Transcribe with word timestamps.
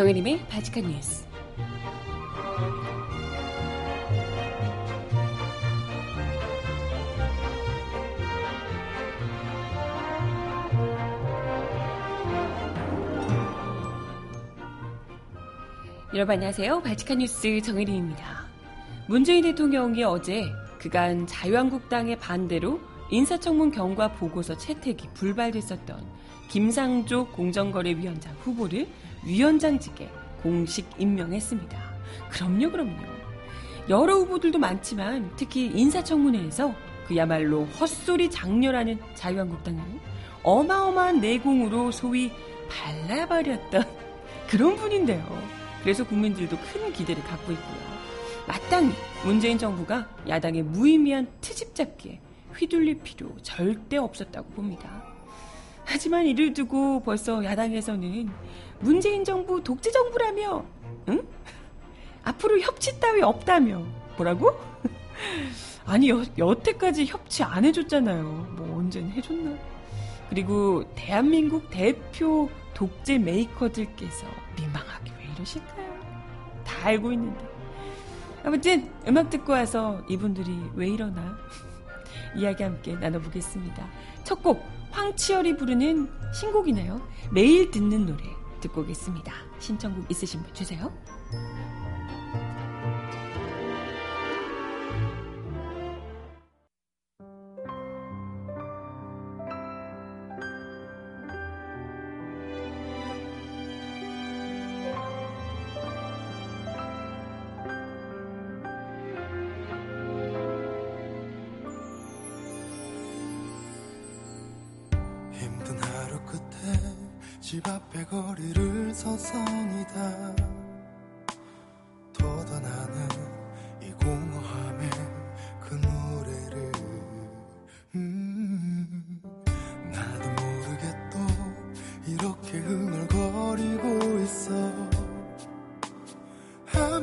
정혜림의 0.00 0.46
바지칸 0.48 0.84
뉴스. 0.84 1.26
여러분 16.14 16.32
안녕하세요. 16.32 16.80
바지칸 16.80 17.18
뉴스 17.18 17.60
정혜림입니다. 17.60 18.46
문재인 19.06 19.42
대통령이 19.42 20.02
어제 20.04 20.46
그간 20.78 21.26
자유한국당의 21.26 22.18
반대로 22.18 22.80
인사청문 23.10 23.70
경과 23.70 24.14
보고서 24.14 24.56
채택이 24.56 25.08
불발됐었던 25.12 26.06
김상조 26.48 27.26
공정거래위원장 27.32 28.34
후보를 28.40 28.88
위원장직에 29.24 30.10
공식 30.42 30.88
임명했습니다. 30.98 31.78
그럼요, 32.30 32.70
그럼요. 32.70 33.20
여러 33.88 34.14
후보들도 34.14 34.58
많지만 34.58 35.30
특히 35.36 35.66
인사청문회에서 35.74 36.74
그야말로 37.06 37.64
헛소리 37.64 38.30
장렬하는 38.30 38.98
자유한국당을 39.14 39.82
어마어마한 40.42 41.20
내공으로 41.20 41.90
소위 41.90 42.30
발라버렸던 42.70 43.84
그런 44.48 44.76
분인데요. 44.76 45.42
그래서 45.82 46.06
국민들도 46.06 46.56
큰 46.56 46.92
기대를 46.92 47.22
갖고 47.24 47.52
있고요. 47.52 47.90
마땅히 48.46 48.92
문재인 49.24 49.58
정부가 49.58 50.08
야당의 50.28 50.62
무의미한 50.62 51.28
트집 51.40 51.74
잡기에 51.74 52.20
휘둘릴 52.54 52.98
필요 53.02 53.30
절대 53.42 53.96
없었다고 53.96 54.50
봅니다. 54.50 55.09
하지만 55.90 56.24
이를 56.24 56.54
두고 56.54 57.00
벌써 57.00 57.44
야당에서는 57.44 58.30
문재인 58.78 59.24
정부 59.24 59.60
독재 59.60 59.90
정부라며, 59.90 60.64
응? 61.08 61.26
앞으로 62.22 62.60
협치 62.60 62.98
따위 63.00 63.22
없다며, 63.22 63.84
뭐라고? 64.16 64.52
아니, 65.86 66.08
여, 66.08 66.22
여태까지 66.38 67.06
협치 67.06 67.42
안 67.42 67.64
해줬잖아요. 67.64 68.22
뭐, 68.56 68.78
언젠 68.78 69.10
해줬나? 69.10 69.58
그리고 70.28 70.84
대한민국 70.94 71.68
대표 71.70 72.48
독재 72.72 73.18
메이커들께서 73.18 74.26
민망하게 74.56 75.12
왜 75.18 75.32
이러실까요? 75.34 76.00
다 76.64 76.86
알고 76.86 77.12
있는데. 77.12 77.44
아무튼, 78.44 78.88
음악 79.08 79.28
듣고 79.28 79.54
와서 79.54 80.00
이분들이 80.08 80.56
왜 80.74 80.88
이러나? 80.88 81.36
이야기 82.36 82.62
함께 82.62 82.94
나눠보겠습니다. 82.94 83.88
첫 84.22 84.40
곡, 84.40 84.64
황치열이 84.90 85.56
부르는 85.56 86.08
신곡이네요. 86.34 87.00
매일 87.32 87.70
듣는 87.70 88.06
노래 88.06 88.22
듣고 88.60 88.82
오겠습니다. 88.82 89.32
신청곡 89.58 90.10
있으신 90.10 90.42
분 90.42 90.52
주세요. 90.54 90.92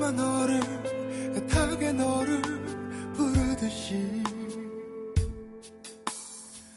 아마 0.07 0.11
너를 0.11 0.61
애타게 1.35 1.91
너를 1.91 2.41
부르듯이. 3.13 3.95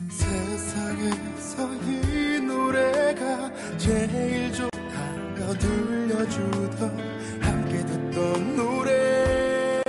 세상에서 0.08 1.72
이 1.74 2.40
노래가 2.40 3.76
제일 3.78 4.52
좋다며 4.52 5.54
들려주던 5.58 6.98
함께 7.40 7.78
듣던 7.86 8.56
노래. 8.56 9.82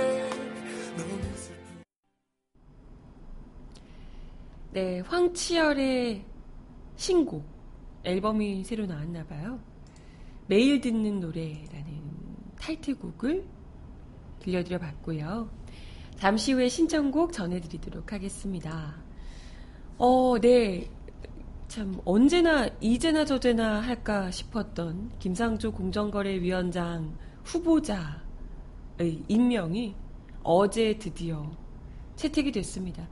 네, 4.70 5.00
황치열의 5.00 6.24
신곡 6.94 7.44
앨범이 8.04 8.62
새로 8.62 8.86
나왔나 8.86 9.26
봐요. 9.26 9.58
매일 10.46 10.80
듣는 10.80 11.18
노래라는 11.18 12.01
타이틀곡을 12.62 13.44
들려드려 14.38 14.78
봤고요. 14.78 15.50
잠시 16.16 16.52
후에 16.52 16.68
신청곡 16.68 17.32
전해드리도록 17.32 18.12
하겠습니다. 18.12 18.94
어, 19.98 20.38
네. 20.40 20.88
참, 21.66 22.00
언제나, 22.04 22.68
이제나 22.80 23.24
저제나 23.24 23.80
할까 23.80 24.30
싶었던 24.30 25.10
김상조 25.18 25.72
공정거래위원장 25.72 27.16
후보자의 27.44 28.04
임명이 29.26 29.94
어제 30.42 30.98
드디어 30.98 31.50
채택이 32.14 32.52
됐습니다. 32.52 33.08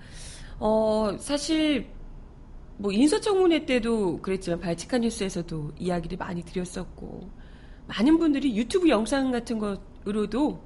어, 0.58 1.16
사실, 1.18 1.88
뭐, 2.76 2.92
인사청문회 2.92 3.64
때도 3.64 4.20
그랬지만, 4.20 4.60
발칙한 4.60 5.00
뉴스에서도 5.00 5.72
이야기를 5.78 6.18
많이 6.18 6.42
드렸었고, 6.42 7.39
많은 7.90 8.18
분들이 8.18 8.56
유튜브 8.56 8.88
영상 8.88 9.30
같은 9.30 9.58
것으로도 9.58 10.62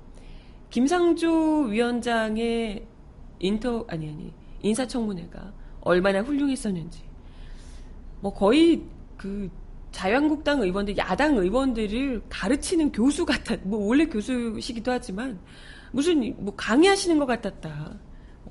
김상조 0.70 1.62
위원장의 1.62 2.86
인터, 3.40 3.84
아니, 3.88 4.08
아니, 4.08 4.32
인사청문회가 4.62 5.52
얼마나 5.80 6.20
훌륭했었는지. 6.20 7.02
뭐 8.20 8.32
거의 8.32 8.82
그 9.16 9.50
자유한국당 9.92 10.60
의원들, 10.60 10.96
야당 10.98 11.36
의원들을 11.36 12.22
가르치는 12.28 12.92
교수 12.92 13.24
같았, 13.24 13.58
뭐 13.62 13.86
원래 13.86 14.06
교수시기도 14.06 14.90
하지만 14.90 15.38
무슨 15.92 16.34
뭐 16.38 16.54
강의하시는 16.56 17.18
것 17.18 17.26
같았다. 17.26 17.98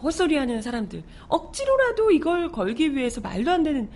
헛소리 0.02 0.36
하는 0.36 0.62
사람들. 0.62 1.04
억지로라도 1.28 2.12
이걸 2.12 2.52
걸기 2.52 2.96
위해서 2.96 3.22
말도 3.22 3.52
안 3.52 3.64
되는 3.64 3.90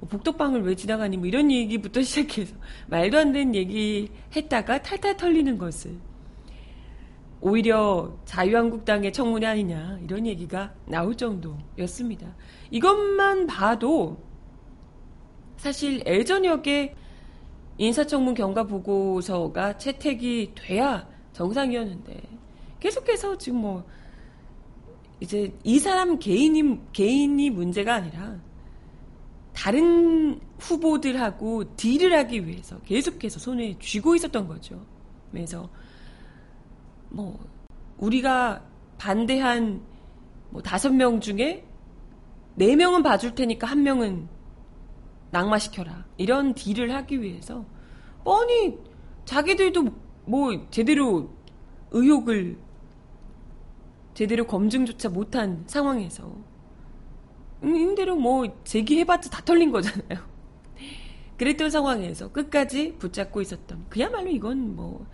뭐 0.00 0.08
복덕방을 0.08 0.62
왜 0.62 0.74
지나가니 0.74 1.16
뭐 1.16 1.26
이런 1.26 1.50
얘기부터 1.50 2.00
시작해서 2.02 2.54
말도 2.88 3.18
안 3.18 3.32
되는 3.32 3.54
얘기 3.54 4.10
했다가 4.34 4.82
탈탈 4.82 5.16
털리는 5.16 5.58
것을 5.58 5.96
오히려 7.40 8.16
자유한국당의 8.24 9.12
청문회 9.12 9.46
아니냐 9.46 9.98
이런 10.02 10.26
얘기가 10.26 10.74
나올 10.86 11.14
정도였습니다. 11.14 12.34
이것만 12.70 13.46
봐도 13.46 14.18
사실 15.56 16.02
예전역에 16.04 16.94
인사청문 17.78 18.34
경과 18.34 18.64
보고서가 18.64 19.78
채택이 19.78 20.52
돼야 20.56 21.08
정상이었는데 21.32 22.20
계속해서 22.80 23.38
지금 23.38 23.60
뭐 23.60 23.84
이제 25.20 25.52
이 25.62 25.78
사람 25.78 26.18
개인이 26.18 26.80
개인이 26.92 27.50
문제가 27.50 27.94
아니라 27.94 28.40
다른 29.58 30.40
후보들하고 30.60 31.74
딜을 31.74 32.16
하기 32.16 32.46
위해서 32.46 32.78
계속해서 32.82 33.40
손에 33.40 33.76
쥐고 33.80 34.14
있었던 34.14 34.46
거죠. 34.46 34.86
그래서 35.32 35.68
뭐 37.08 37.44
우리가 37.96 38.64
반대한 38.98 39.82
뭐 40.50 40.62
다섯 40.62 40.94
명 40.94 41.20
중에 41.20 41.66
네 42.54 42.76
명은 42.76 43.02
봐줄 43.02 43.34
테니까 43.34 43.66
한 43.66 43.82
명은 43.82 44.28
낙마시켜라 45.32 46.06
이런 46.18 46.54
딜을 46.54 46.94
하기 46.94 47.20
위해서 47.20 47.64
뻔히 48.22 48.78
자기들도 49.24 49.86
뭐 50.26 50.68
제대로 50.70 51.30
의혹을 51.90 52.58
제대로 54.14 54.46
검증조차 54.46 55.08
못한 55.08 55.64
상황에서 55.66 56.32
임대로 57.62 58.16
뭐 58.16 58.46
제기해봤자 58.64 59.30
다 59.30 59.42
털린 59.44 59.70
거잖아요. 59.70 60.18
그랬던 61.36 61.70
상황에서 61.70 62.30
끝까지 62.30 62.94
붙잡고 62.98 63.40
있었던 63.40 63.86
그야말로 63.88 64.30
이건 64.30 64.76
뭐 64.76 65.06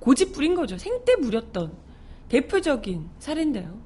고집 0.00 0.32
부린 0.32 0.54
거죠. 0.54 0.78
생떼 0.78 1.16
부렸던 1.16 1.72
대표적인 2.28 3.08
사례인데요. 3.18 3.78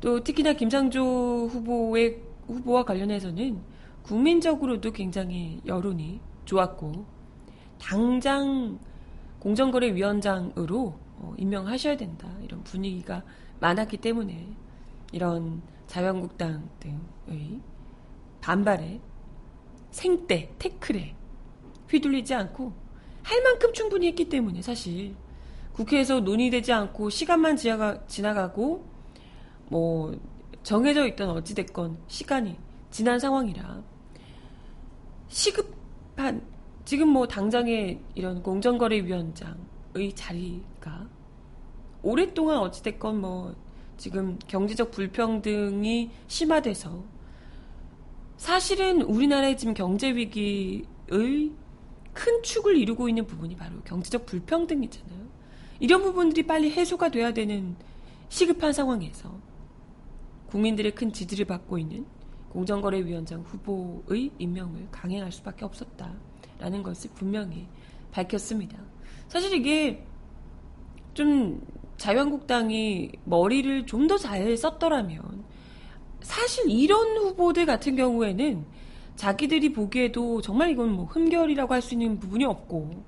또 0.00 0.22
특히나 0.24 0.54
김상조 0.54 1.48
후보의 1.52 2.22
후보와 2.46 2.84
관련해서는 2.84 3.60
국민적으로도 4.02 4.92
굉장히 4.92 5.60
여론이 5.66 6.20
좋았고 6.44 7.04
당장 7.78 8.78
공정거래위원장으로 9.40 10.98
어, 11.16 11.34
임명하셔야 11.36 11.96
된다. 11.96 12.28
이런 12.42 12.62
분위기가 12.64 13.22
많았기 13.60 13.98
때문에 13.98 14.48
이런 15.12 15.62
자유한국당 15.90 16.70
등의 16.78 17.60
반발에 18.40 19.00
생떼, 19.90 20.54
태클에 20.56 21.16
휘둘리지 21.88 22.32
않고 22.32 22.72
할 23.24 23.42
만큼 23.42 23.72
충분히 23.72 24.06
했기 24.06 24.28
때문에 24.28 24.62
사실 24.62 25.16
국회에서 25.72 26.20
논의되지 26.20 26.72
않고 26.72 27.10
시간만 27.10 27.56
지나가, 27.56 28.06
지나가고 28.06 28.84
뭐 29.68 30.16
정해져 30.62 31.08
있던 31.08 31.30
어찌됐건 31.30 31.98
시간이 32.06 32.56
지난 32.92 33.18
상황이라 33.18 33.82
시급한 35.26 36.40
지금 36.84 37.08
뭐 37.08 37.26
당장의 37.26 38.00
이런 38.14 38.40
공정거래위원장의 38.44 40.14
자리가 40.14 41.08
오랫동안 42.02 42.58
어찌됐건 42.58 43.20
뭐 43.20 43.56
지금 44.00 44.38
경제적 44.46 44.92
불평등이 44.92 46.10
심화돼서 46.26 47.04
사실은 48.38 49.02
우리나라의 49.02 49.58
지금 49.58 49.74
경제 49.74 50.08
위기의 50.14 50.86
큰 52.14 52.42
축을 52.42 52.78
이루고 52.78 53.10
있는 53.10 53.26
부분이 53.26 53.56
바로 53.56 53.78
경제적 53.82 54.24
불평등이잖아요. 54.24 55.20
이런 55.80 56.02
부분들이 56.02 56.46
빨리 56.46 56.70
해소가 56.70 57.10
돼야 57.10 57.34
되는 57.34 57.76
시급한 58.30 58.72
상황에서 58.72 59.38
국민들의 60.46 60.94
큰 60.94 61.12
지지를 61.12 61.44
받고 61.44 61.76
있는 61.76 62.06
공정거래위원장 62.48 63.42
후보의 63.42 64.30
임명을 64.38 64.88
강행할 64.90 65.30
수밖에 65.30 65.66
없었다라는 65.66 66.82
것을 66.82 67.10
분명히 67.14 67.68
밝혔습니다. 68.12 68.78
사실 69.28 69.52
이게 69.52 70.06
좀 71.12 71.60
자유한국당이 72.00 73.12
머리를 73.24 73.86
좀 73.86 74.06
더 74.08 74.16
잘 74.18 74.56
썼더라면 74.56 75.44
사실 76.22 76.68
이런 76.70 77.16
후보들 77.18 77.66
같은 77.66 77.94
경우에는 77.96 78.64
자기들이 79.16 79.72
보기에도 79.72 80.40
정말 80.40 80.70
이건 80.70 80.92
뭐 80.92 81.04
흠결이라고 81.04 81.74
할 81.74 81.82
수 81.82 81.94
있는 81.94 82.18
부분이 82.18 82.44
없고 82.44 83.04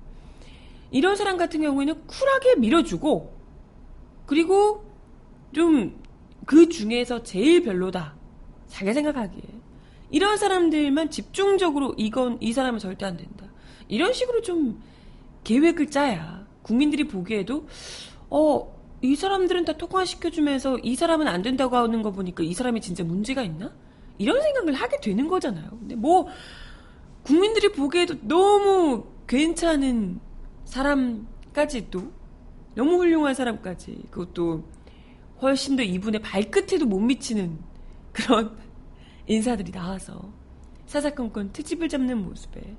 이런 0.91 1.15
사람 1.15 1.37
같은 1.37 1.61
경우에는 1.61 2.05
쿨하게 2.07 2.55
밀어주고 2.55 3.33
그리고 4.25 4.85
좀 5.53 6.03
그 6.45 6.67
중에서 6.67 7.23
제일 7.23 7.63
별로다. 7.63 8.15
자기 8.67 8.93
생각하기에. 8.93 9.41
이런 10.11 10.37
사람들만 10.37 11.09
집중적으로 11.09 11.93
이건 11.97 12.37
이 12.41 12.51
사람은 12.53 12.79
절대 12.79 13.05
안 13.05 13.15
된다. 13.17 13.45
이런 13.87 14.13
식으로 14.13 14.41
좀 14.41 14.81
계획을 15.43 15.89
짜야 15.89 16.45
국민들이 16.61 17.07
보기에도 17.07 17.65
어 18.29 18.72
이 19.03 19.17
사람들은 19.17 19.65
다 19.65 19.73
통과시켜주면서 19.73 20.79
이 20.81 20.95
사람은 20.95 21.27
안 21.27 21.41
된다고 21.41 21.75
하는 21.75 22.01
거 22.01 22.11
보니까 22.11 22.41
이 22.41 22.53
사람이 22.53 22.79
진짜 22.79 23.03
문제가 23.03 23.43
있나? 23.43 23.73
이런 24.17 24.41
생각을 24.41 24.73
하게 24.73 25.01
되는 25.01 25.27
거잖아요. 25.27 25.69
근데 25.71 25.95
뭐 25.95 26.27
국민들이 27.23 27.69
보기에도 27.73 28.15
너무 28.21 29.05
괜찮은 29.27 30.21
사람까지도 30.63 32.13
너무 32.75 32.95
훌륭한 32.95 33.33
사람까지 33.33 34.05
그것도 34.09 34.63
훨씬 35.41 35.75
더 35.75 35.83
이분의 35.83 36.21
발끝에도 36.21 36.85
못 36.85 36.99
미치는 36.99 37.59
그런 38.13 38.57
인사들이 39.27 39.73
나와서 39.73 40.31
사사건건 40.85 41.51
트집을 41.51 41.89
잡는 41.89 42.23
모습에 42.23 42.77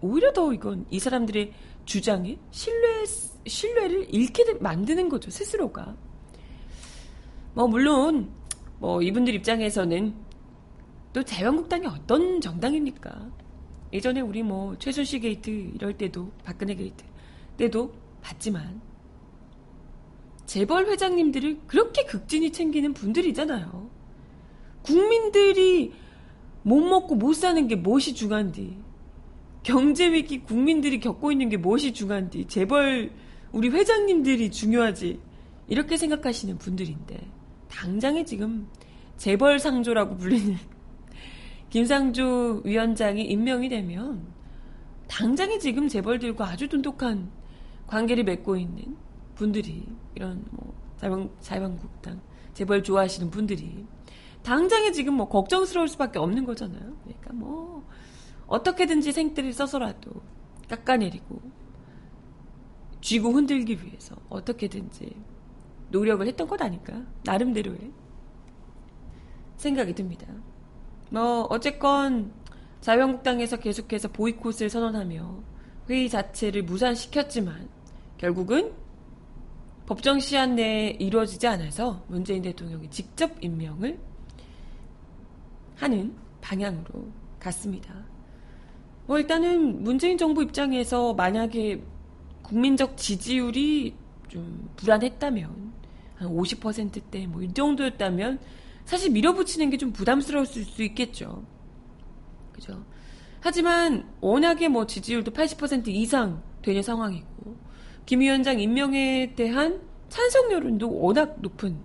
오히려 0.00 0.32
더 0.32 0.54
이건 0.54 0.86
이 0.88 0.98
사람들의 0.98 1.52
주장에 1.90 2.38
신뢰 2.52 3.04
신뢰를 3.48 4.14
잃게 4.14 4.44
만드는 4.60 5.08
거죠 5.08 5.28
스스로가 5.28 5.96
뭐 7.52 7.66
물론 7.66 8.30
뭐 8.78 9.02
이분들 9.02 9.34
입장에서는 9.34 10.14
또 11.12 11.24
자유한국당이 11.24 11.88
어떤 11.88 12.40
정당입니까? 12.40 13.28
예전에 13.92 14.20
우리 14.20 14.44
뭐 14.44 14.78
최순실 14.78 15.18
게이트 15.18 15.50
이럴 15.50 15.98
때도 15.98 16.30
박근혜 16.44 16.76
게이트 16.76 17.04
때도 17.56 17.92
봤지만 18.22 18.80
재벌 20.46 20.86
회장님들을 20.86 21.62
그렇게 21.66 22.04
극진히 22.04 22.52
챙기는 22.52 22.94
분들이잖아요. 22.94 23.90
국민들이 24.82 25.92
못 26.62 26.80
먹고 26.80 27.16
못 27.16 27.32
사는 27.32 27.66
게 27.66 27.74
무엇이 27.74 28.14
중요한디? 28.14 28.89
경제 29.62 30.12
위기 30.12 30.40
국민들이 30.42 31.00
겪고 31.00 31.32
있는 31.32 31.48
게 31.48 31.56
무엇이 31.56 31.92
중요한디? 31.92 32.46
재벌 32.46 33.10
우리 33.52 33.68
회장님들이 33.68 34.50
중요하지. 34.50 35.20
이렇게 35.68 35.96
생각하시는 35.96 36.58
분들인데 36.58 37.20
당장에 37.68 38.24
지금 38.24 38.68
재벌 39.16 39.58
상조라고 39.58 40.16
불리는 40.16 40.56
김상조 41.70 42.62
위원장이 42.64 43.22
임명이 43.22 43.68
되면 43.68 44.26
당장에 45.06 45.58
지금 45.58 45.88
재벌들과 45.88 46.48
아주 46.48 46.68
돈독한 46.68 47.30
관계를 47.86 48.24
맺고 48.24 48.56
있는 48.56 48.96
분들이 49.34 49.86
이런 50.14 50.44
뭐 50.50 50.74
자유한, 50.96 51.30
자유한국당 51.40 52.20
재벌 52.54 52.82
좋아하시는 52.82 53.30
분들이 53.30 53.86
당장에 54.42 54.90
지금 54.92 55.14
뭐 55.14 55.28
걱정스러울 55.28 55.88
수밖에 55.88 56.18
없는 56.18 56.44
거잖아요. 56.44 56.96
그러니까 57.04 57.32
뭐 57.32 57.84
어떻게든지 58.50 59.12
생떼를 59.12 59.52
써서라도 59.52 60.10
깎아내리고 60.68 61.40
쥐고 63.00 63.30
흔들기 63.30 63.82
위해서 63.82 64.14
어떻게든지 64.28 65.16
노력을 65.90 66.26
했던 66.26 66.46
것 66.46 66.60
아닐까 66.60 67.02
나름대로의 67.24 67.92
생각이 69.56 69.94
듭니다. 69.94 70.26
뭐 71.10 71.42
어쨌건 71.44 72.32
자유한국당에서 72.80 73.56
계속해서 73.56 74.08
보이콧을 74.08 74.68
선언하며 74.68 75.42
회의 75.88 76.08
자체를 76.08 76.62
무산시켰지만 76.62 77.68
결국은 78.18 78.72
법정 79.86 80.18
시한 80.18 80.56
내에 80.56 80.90
이루어지지 80.90 81.46
않아서 81.46 82.04
문재인 82.08 82.42
대통령이 82.42 82.90
직접 82.90 83.32
임명을 83.42 83.98
하는 85.76 86.16
방향으로 86.40 87.08
갔습니다. 87.38 88.09
뭐 89.10 89.18
일단은 89.18 89.82
문재인 89.82 90.16
정부 90.16 90.40
입장에서 90.40 91.14
만약에 91.14 91.82
국민적 92.42 92.96
지지율이 92.96 93.92
좀 94.28 94.70
불안했다면 94.76 95.72
한 96.14 96.28
50%대 96.28 97.26
뭐 97.26 97.42
이 97.42 97.52
정도였다면 97.52 98.38
사실 98.84 99.10
밀어붙이는 99.10 99.68
게 99.70 99.78
좀 99.78 99.92
부담스러울 99.92 100.46
수 100.46 100.84
있겠죠. 100.84 101.42
그죠? 102.52 102.84
하지만 103.40 104.08
워낙에 104.20 104.68
뭐 104.68 104.86
지지율도 104.86 105.32
80% 105.32 105.88
이상 105.88 106.40
되는 106.62 106.80
상황이고 106.80 107.56
김 108.06 108.20
위원장 108.20 108.60
임명에 108.60 109.34
대한 109.34 109.80
찬성 110.08 110.52
여론도 110.52 111.00
워낙 111.00 111.34
높은 111.40 111.80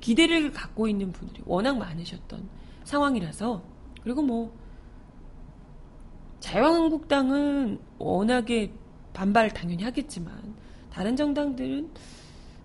기대를 0.00 0.52
갖고 0.52 0.88
있는 0.88 1.12
분들이 1.12 1.42
워낙 1.44 1.76
많으셨던 1.76 2.48
상황이라서 2.84 3.62
그리고 4.02 4.22
뭐 4.22 4.63
자유한국당은 6.44 7.78
워낙에 7.98 8.70
반발 9.14 9.48
당연히 9.48 9.82
하겠지만 9.82 10.54
다른 10.90 11.16
정당들은 11.16 11.90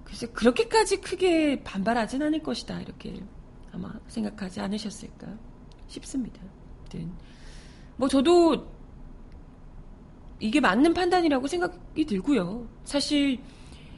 글쎄 0.04 0.28
그렇게까지 0.28 0.98
크게 0.98 1.64
반발하진 1.64 2.22
않을 2.22 2.44
것이다 2.44 2.82
이렇게 2.82 3.22
아마 3.72 3.94
생각하지 4.08 4.60
않으셨을까 4.60 5.28
싶습니다. 5.88 6.42
뭐 7.96 8.10
저도 8.10 8.68
이게 10.42 10.60
맞는 10.60 10.94
판단이라고 10.94 11.48
생각이 11.48 12.06
들고요. 12.06 12.68
사실 12.84 13.40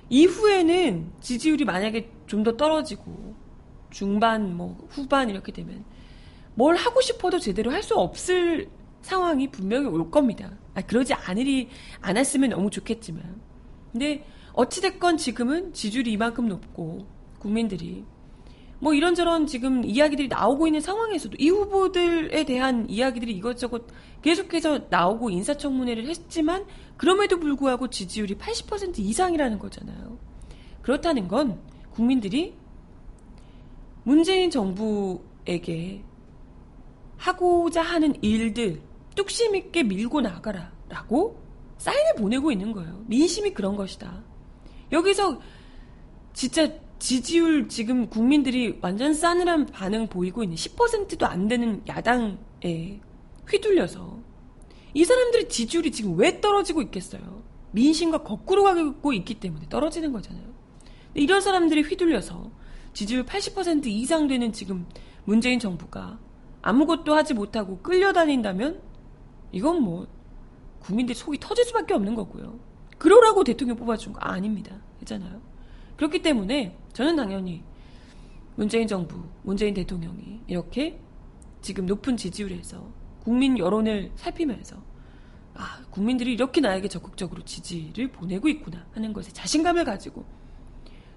이후에는 0.09 1.11
지지율이 1.21 1.65
만약에 1.65 2.11
좀 2.27 2.43
더 2.43 2.55
떨어지고 2.55 3.35
중반 3.89 4.55
뭐 4.55 4.77
후반 4.89 5.29
이렇게 5.29 5.51
되면 5.51 5.83
뭘 6.53 6.75
하고 6.75 7.01
싶어도 7.01 7.39
제대로 7.39 7.71
할 7.71 7.81
수 7.81 7.95
없을 7.95 8.69
상황이 9.01 9.49
분명히 9.49 9.87
올 9.87 10.09
겁니다. 10.09 10.51
아, 10.73 10.81
그러지 10.81 11.13
않으리 11.13 11.69
않았으면 12.01 12.51
너무 12.51 12.69
좋겠지만. 12.69 13.41
근데 13.91 14.25
어찌됐건 14.53 15.17
지금은 15.17 15.73
지지율이 15.73 16.11
이만큼 16.11 16.47
높고 16.47 17.05
국민들이 17.39 18.05
뭐 18.79 18.93
이런저런 18.93 19.45
지금 19.45 19.85
이야기들이 19.85 20.27
나오고 20.27 20.67
있는 20.67 20.81
상황에서도 20.81 21.35
이 21.37 21.49
후보들에 21.49 22.43
대한 22.45 22.89
이야기들이 22.89 23.31
이것저것 23.33 23.85
계속해서 24.23 24.87
나오고 24.89 25.29
인사청문회를 25.29 26.07
했지만 26.07 26.65
그럼에도 26.97 27.39
불구하고 27.39 27.89
지지율이 27.89 28.35
80% 28.35 28.97
이상이라는 28.97 29.59
거잖아요. 29.59 30.17
그렇다는 30.81 31.27
건 31.27 31.61
국민들이 31.91 32.55
문재인 34.03 34.49
정부에게 34.49 36.03
하고자 37.17 37.83
하는 37.83 38.15
일들 38.23 38.81
뚝심 39.15 39.55
있게 39.55 39.83
밀고 39.83 40.21
나가라 40.21 40.71
라고 40.89 41.41
사인을 41.77 42.15
보내고 42.17 42.51
있는 42.51 42.71
거예요. 42.71 43.03
민심이 43.07 43.53
그런 43.53 43.75
것이다. 43.75 44.23
여기서 44.91 45.41
진짜 46.33 46.71
지지율 46.99 47.67
지금 47.67 48.07
국민들이 48.07 48.77
완전 48.81 49.13
싸늘한 49.13 49.65
반응 49.67 50.07
보이고 50.07 50.43
있는 50.43 50.55
10%도 50.55 51.25
안 51.25 51.47
되는 51.47 51.81
야당에 51.87 53.01
휘둘려서 53.49 54.19
이 54.93 55.03
사람들의 55.03 55.49
지지율이 55.49 55.91
지금 55.91 56.17
왜 56.17 56.39
떨어지고 56.39 56.81
있겠어요? 56.83 57.43
민심과 57.71 58.23
거꾸로 58.23 58.63
가고 58.63 59.13
있기 59.13 59.39
때문에 59.39 59.67
떨어지는 59.69 60.11
거잖아요. 60.11 60.43
이런 61.15 61.41
사람들이 61.41 61.81
휘둘려서 61.81 62.51
지지율 62.93 63.25
80% 63.25 63.87
이상 63.87 64.27
되는 64.27 64.51
지금 64.51 64.85
문재인 65.23 65.59
정부가 65.59 66.19
아무것도 66.61 67.15
하지 67.15 67.33
못하고 67.33 67.79
끌려다닌다면 67.79 68.81
이건 69.51 69.81
뭐 69.81 70.07
국민들 70.79 71.15
속이 71.15 71.39
터질 71.39 71.65
수밖에 71.65 71.93
없는 71.93 72.15
거고요. 72.15 72.59
그러라고 72.97 73.43
대통령 73.43 73.77
뽑아준 73.77 74.13
거 74.13 74.19
아닙니다. 74.19 74.75
그잖아요. 74.99 75.41
그렇기 75.97 76.21
때문에 76.21 76.77
저는 76.93 77.15
당연히 77.15 77.63
문재인 78.55 78.87
정부, 78.87 79.23
문재인 79.43 79.73
대통령이 79.73 80.41
이렇게 80.47 80.99
지금 81.61 81.85
높은 81.85 82.17
지지율에서 82.17 82.91
국민 83.23 83.57
여론을 83.57 84.11
살피면서 84.15 84.77
아, 85.53 85.83
국민들이 85.89 86.33
이렇게 86.33 86.61
나에게 86.61 86.87
적극적으로 86.87 87.43
지지를 87.43 88.11
보내고 88.11 88.47
있구나 88.47 88.85
하는 88.93 89.13
것에 89.13 89.31
자신감을 89.31 89.83
가지고 89.83 90.25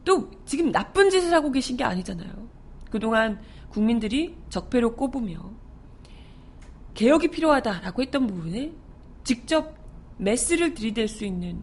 또 0.04 0.30
지금 0.44 0.70
나쁜 0.70 1.08
짓을 1.08 1.32
하고 1.32 1.50
계신 1.50 1.76
게 1.76 1.84
아니잖아요. 1.84 2.48
그동안 2.90 3.40
국민들이 3.70 4.36
적폐로 4.50 4.94
꼽으며 4.96 5.52
개혁이 6.94 7.28
필요하다라고 7.28 8.02
했던 8.02 8.26
부분에 8.26 8.72
직접 9.24 9.76
메스를 10.16 10.74
들이댈 10.74 11.08
수 11.08 11.24
있는 11.24 11.62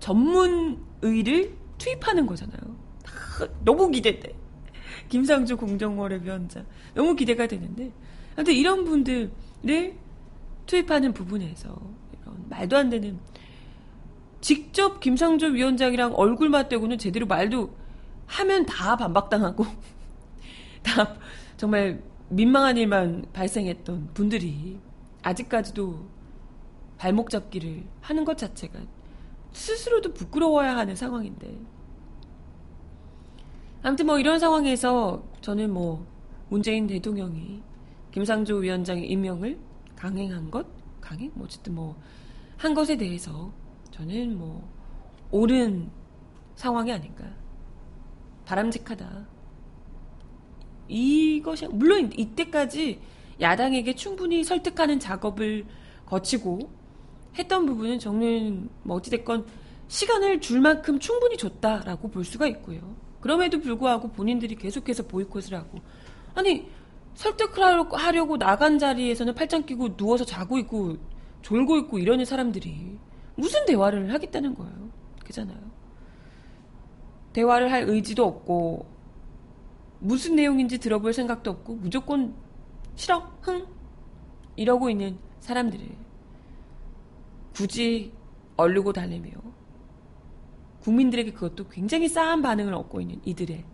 전문의를 0.00 1.56
투입하는 1.78 2.26
거잖아요. 2.26 2.60
너무 3.64 3.90
기대돼. 3.90 4.34
김상조 5.08 5.56
공정거래 5.56 6.20
위원장. 6.22 6.66
너무 6.94 7.14
기대가 7.14 7.46
되는데. 7.46 7.92
근데 8.34 8.52
이런 8.52 8.84
분들을 8.84 9.30
투입하는 10.66 11.12
부분에서 11.12 11.68
이런 12.12 12.48
말도 12.48 12.76
안 12.76 12.90
되는 12.90 13.18
직접 14.40 15.00
김상조 15.00 15.46
위원장이랑 15.48 16.14
얼굴 16.14 16.48
맞대고는 16.48 16.98
제대로 16.98 17.26
말도 17.26 17.74
하면 18.26 18.66
다 18.66 18.96
반박당하고 18.96 19.64
다 20.82 21.16
정말 21.56 22.02
민망한 22.28 22.76
일만 22.76 23.26
발생했던 23.32 24.10
분들이 24.14 24.78
아직까지도 25.22 26.06
발목 26.98 27.30
잡기를 27.30 27.84
하는 28.00 28.24
것 28.24 28.38
자체가 28.38 28.80
스스로도 29.52 30.12
부끄러워야 30.12 30.76
하는 30.76 30.94
상황인데. 30.96 31.58
아무튼 33.82 34.06
뭐 34.06 34.18
이런 34.18 34.38
상황에서 34.38 35.22
저는 35.40 35.72
뭐 35.72 36.06
문재인 36.48 36.86
대통령이 36.86 37.62
김상조 38.12 38.56
위원장의 38.56 39.08
임명을 39.08 39.58
강행한 39.94 40.50
것, 40.50 40.66
강행? 41.00 41.30
뭐 41.34 41.44
어쨌든 41.44 41.74
뭐 41.74 41.96
한 42.56 42.72
것에 42.72 42.96
대해서 42.96 43.52
저는 43.90 44.38
뭐 44.38 44.66
옳은 45.30 45.90
상황이 46.54 46.90
아닌가. 46.92 47.24
바람직하다. 48.46 49.26
이것이 50.88 51.66
물론 51.68 52.10
이때까지 52.16 53.00
야당에게 53.40 53.94
충분히 53.94 54.44
설득하는 54.44 54.98
작업을 54.98 55.64
거치고 56.06 56.70
했던 57.38 57.66
부분은 57.66 57.98
저는 57.98 58.68
뭐 58.82 58.96
어찌됐건 58.96 59.46
시간을 59.88 60.40
줄 60.40 60.60
만큼 60.60 60.98
충분히 60.98 61.36
줬다라고 61.36 62.08
볼 62.08 62.24
수가 62.24 62.46
있고요. 62.48 62.80
그럼에도 63.20 63.60
불구하고 63.60 64.08
본인들이 64.08 64.56
계속해서 64.56 65.04
보이콧을 65.04 65.54
하고 65.54 65.78
아니 66.34 66.68
설득을 67.14 67.90
하려고 67.92 68.36
나간 68.36 68.78
자리에서는 68.78 69.34
팔짱 69.34 69.64
끼고 69.64 69.96
누워서 69.96 70.24
자고 70.24 70.58
있고 70.58 70.96
졸고 71.42 71.78
있고 71.78 71.98
이러는 71.98 72.24
사람들이 72.24 72.98
무슨 73.36 73.64
대화를 73.66 74.12
하겠다는 74.12 74.54
거예요. 74.54 74.90
그잖아요. 75.24 75.58
대화를 77.32 77.70
할 77.70 77.84
의지도 77.88 78.24
없고 78.24 78.86
무슨 79.98 80.36
내용인지 80.36 80.78
들어볼 80.78 81.12
생각도 81.12 81.50
없고 81.50 81.76
무조건 81.76 82.34
싫어 82.94 83.18
흥 83.42 83.66
이러고 84.56 84.90
있는 84.90 85.18
사람들을 85.40 85.86
굳이 87.54 88.12
얼르고 88.56 88.92
달래며 88.92 89.30
국민들에게 90.80 91.32
그것도 91.32 91.68
굉장히 91.68 92.08
싸한 92.08 92.42
반응을 92.42 92.72
얻고 92.74 93.00
있는 93.00 93.20
이들의 93.24 93.64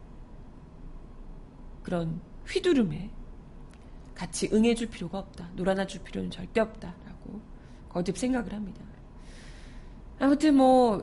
그런 1.83 2.21
휘두름에 2.47 3.11
같이 4.15 4.49
응해줄 4.53 4.89
필요가 4.89 5.19
없다. 5.19 5.51
놀아나줄 5.55 6.03
필요는 6.03 6.31
절대 6.31 6.61
없다라고 6.61 7.41
거듭 7.89 8.17
생각을 8.17 8.53
합니다. 8.53 8.83
아무튼 10.19 10.57
뭐 10.57 11.03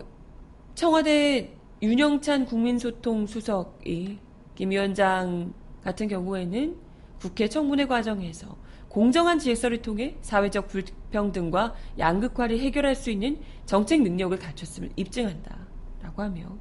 청와대 0.75 1.53
윤영찬 1.81 2.45
국민소통 2.45 3.27
수석이 3.27 4.19
김 4.59 4.71
위원장 4.71 5.53
같은 5.85 6.09
경우에는 6.09 6.75
국회 7.17 7.47
청문회 7.47 7.85
과정에서 7.85 8.57
공정한 8.89 9.39
질서를 9.39 9.81
통해 9.81 10.17
사회적 10.19 10.67
불평등과 10.67 11.75
양극화를 11.97 12.59
해결할 12.59 12.93
수 12.93 13.09
있는 13.09 13.39
정책 13.65 14.01
능력을 14.01 14.37
갖췄음을 14.37 14.89
입증한다라고 14.97 16.23
하며 16.23 16.57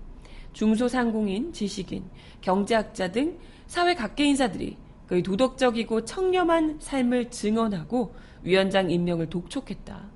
중소상공인, 0.53 1.53
지식인, 1.53 2.05
경제학자 2.41 3.11
등 3.11 3.37
사회 3.67 3.97
각계 3.97 4.27
인사들이 4.27 4.77
그의 5.09 5.25
도덕적이고 5.25 6.05
청렴한 6.05 6.77
삶을 6.79 7.31
증언하고 7.31 8.15
위원장 8.45 8.93
임명을 8.93 9.29
독촉했다. 9.29 10.09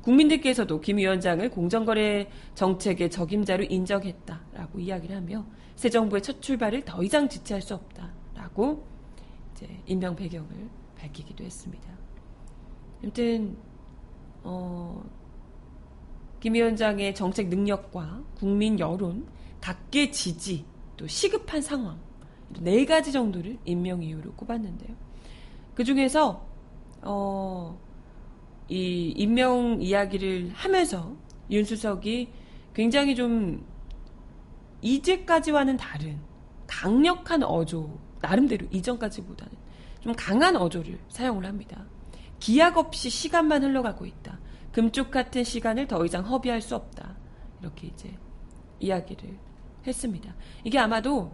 국민들께서도 0.00 0.80
김 0.80 0.96
위원장을 0.96 1.46
공정거래 1.50 2.30
정책의 2.54 3.10
적임자로 3.10 3.64
인정했다라고 3.64 4.80
이야기를 4.80 5.14
하며 5.14 5.44
새 5.80 5.88
정부의 5.88 6.20
첫 6.20 6.42
출발을 6.42 6.84
더 6.84 7.02
이상 7.02 7.26
지체할 7.26 7.62
수 7.62 7.72
없다라고 7.72 8.84
이제 9.54 9.66
임명 9.86 10.14
배경을 10.14 10.68
밝히기도 10.98 11.42
했습니다. 11.42 11.88
아무튼 13.02 13.56
어, 14.42 15.02
김 16.38 16.52
위원장의 16.52 17.14
정책 17.14 17.48
능력과 17.48 18.22
국민 18.36 18.78
여론, 18.78 19.26
각계 19.58 20.10
지지, 20.10 20.66
또 20.98 21.06
시급한 21.06 21.62
상황 21.62 21.98
네 22.60 22.84
가지 22.84 23.10
정도를 23.10 23.56
임명 23.64 24.02
이유로 24.02 24.34
꼽았는데요. 24.34 24.94
그 25.74 25.82
중에서 25.82 26.46
어, 27.00 27.80
이 28.68 29.14
임명 29.16 29.80
이야기를 29.80 30.50
하면서 30.52 31.16
윤 31.50 31.64
수석이 31.64 32.28
굉장히 32.74 33.16
좀 33.16 33.64
이제까지와는 34.82 35.76
다른 35.76 36.18
강력한 36.66 37.42
어조 37.42 37.98
나름대로 38.20 38.66
이전까지보다는 38.70 39.52
좀 40.00 40.14
강한 40.16 40.56
어조를 40.56 40.98
사용을 41.08 41.44
합니다. 41.46 41.84
기약 42.38 42.78
없이 42.78 43.10
시간만 43.10 43.62
흘러가고 43.62 44.06
있다. 44.06 44.38
금쪽 44.72 45.10
같은 45.10 45.44
시간을 45.44 45.88
더 45.88 46.04
이상 46.04 46.24
허비할 46.24 46.60
수 46.60 46.74
없다. 46.74 47.16
이렇게 47.60 47.88
이제 47.88 48.16
이야기를 48.78 49.36
했습니다. 49.86 50.34
이게 50.64 50.78
아마도 50.78 51.32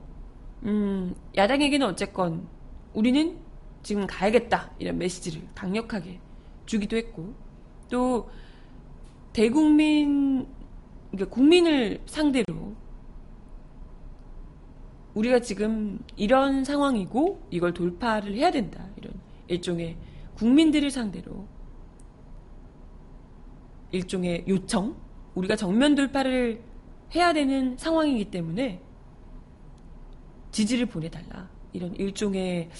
음, 0.64 1.14
야당에게는 1.36 1.86
어쨌건 1.86 2.48
우리는 2.94 3.38
지금 3.82 4.06
가야겠다 4.06 4.72
이런 4.78 4.98
메시지를 4.98 5.46
강력하게 5.54 6.18
주기도 6.64 6.96
했고 6.96 7.34
또 7.88 8.28
대국민 9.32 10.48
국민을 11.30 12.02
상대로 12.06 12.74
우리가 15.16 15.40
지금 15.40 15.99
이런 16.16 16.62
상황이고 16.62 17.46
이걸 17.50 17.73
돌파를 17.73 18.35
해야 18.35 18.50
된다. 18.50 18.87
이런 18.96 19.14
일종의 19.49 19.96
국민들을 20.35 20.90
상대로 20.90 21.46
일종의 23.92 24.44
요청, 24.46 24.94
우리가 25.35 25.56
정면 25.56 25.94
돌파를 25.94 26.62
해야 27.14 27.32
되는 27.32 27.78
상황이기 27.78 28.26
때문에 28.30 28.82
지지를 30.50 30.87
보내달라. 30.87 31.49
이런 31.73 31.94
일종의 31.96 32.70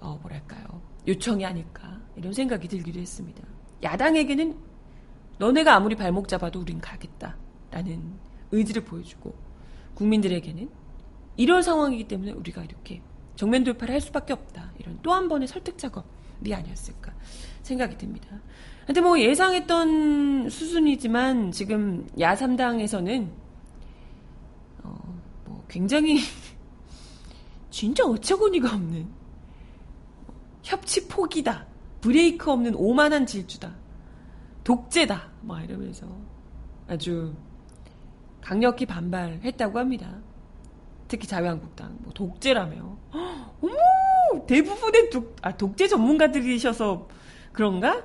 어, 0.00 0.18
뭐랄까요 0.20 0.82
요청이 1.06 1.44
아닐까 1.46 2.00
이런 2.16 2.32
생각이 2.32 2.66
들기도 2.66 2.98
했습니다. 3.00 3.42
야당에게는 3.82 4.56
너네가 5.38 5.74
아무리 5.74 5.96
발목 5.96 6.28
잡아도 6.28 6.60
우린 6.60 6.80
가겠다 6.80 7.36
라는 7.70 8.14
의지를 8.52 8.84
보여주고 8.84 9.34
국민들에게는 9.94 10.83
이런 11.36 11.62
상황이기 11.62 12.08
때문에 12.08 12.32
우리가 12.32 12.62
이렇게 12.62 13.02
정면 13.36 13.64
돌파를 13.64 13.94
할 13.94 14.00
수밖에 14.00 14.32
없다. 14.32 14.72
이런 14.78 14.98
또 15.02 15.12
한 15.12 15.28
번의 15.28 15.48
설득 15.48 15.78
작업 15.78 16.04
아니었을까 16.52 17.12
생각이 17.62 17.96
듭니다. 17.96 18.28
근데 18.86 19.00
뭐 19.00 19.18
예상했던 19.18 20.50
수준이지만 20.50 21.52
지금 21.52 22.06
야삼당에서는 22.18 23.30
어, 24.82 25.20
뭐 25.46 25.64
굉장히 25.68 26.18
진짜 27.70 28.04
어처구니가 28.04 28.74
없는 28.74 29.08
협치 30.62 31.08
포기다. 31.08 31.66
브레이크 32.00 32.50
없는 32.50 32.74
오만한 32.74 33.26
질주다. 33.26 33.74
독재다. 34.64 35.30
막 35.42 35.64
이러면서 35.64 36.06
아주 36.86 37.34
강력히 38.42 38.84
반발했다고 38.84 39.78
합니다. 39.78 40.20
특히 41.14 41.28
자유한국당 41.28 41.96
뭐 42.00 42.12
독재라며. 42.12 42.98
어머 43.62 44.46
대부분의 44.48 45.10
독, 45.10 45.36
아, 45.42 45.56
독재 45.56 45.86
전문가들이셔서 45.86 47.06
그런가? 47.52 48.02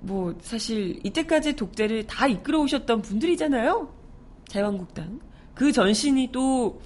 뭐 0.00 0.34
사실 0.42 1.00
이때까지 1.02 1.56
독재를 1.56 2.06
다 2.06 2.26
이끌어 2.26 2.60
오셨던 2.60 3.00
분들이잖아요. 3.00 3.88
자유한국당 4.48 5.18
그 5.54 5.72
전신이 5.72 6.30
또 6.30 6.78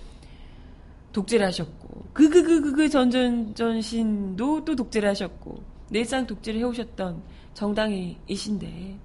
독재를 1.12 1.44
하셨고 1.46 2.06
그 2.12 2.30
그 2.30 2.44
그그 2.44 2.88
전전 2.88 3.56
전신도 3.56 4.64
또 4.64 4.76
독재를 4.76 5.08
하셨고 5.08 5.64
내상 5.90 6.28
독재를 6.28 6.60
해오셨던 6.60 7.22
정당이신데 7.54 8.98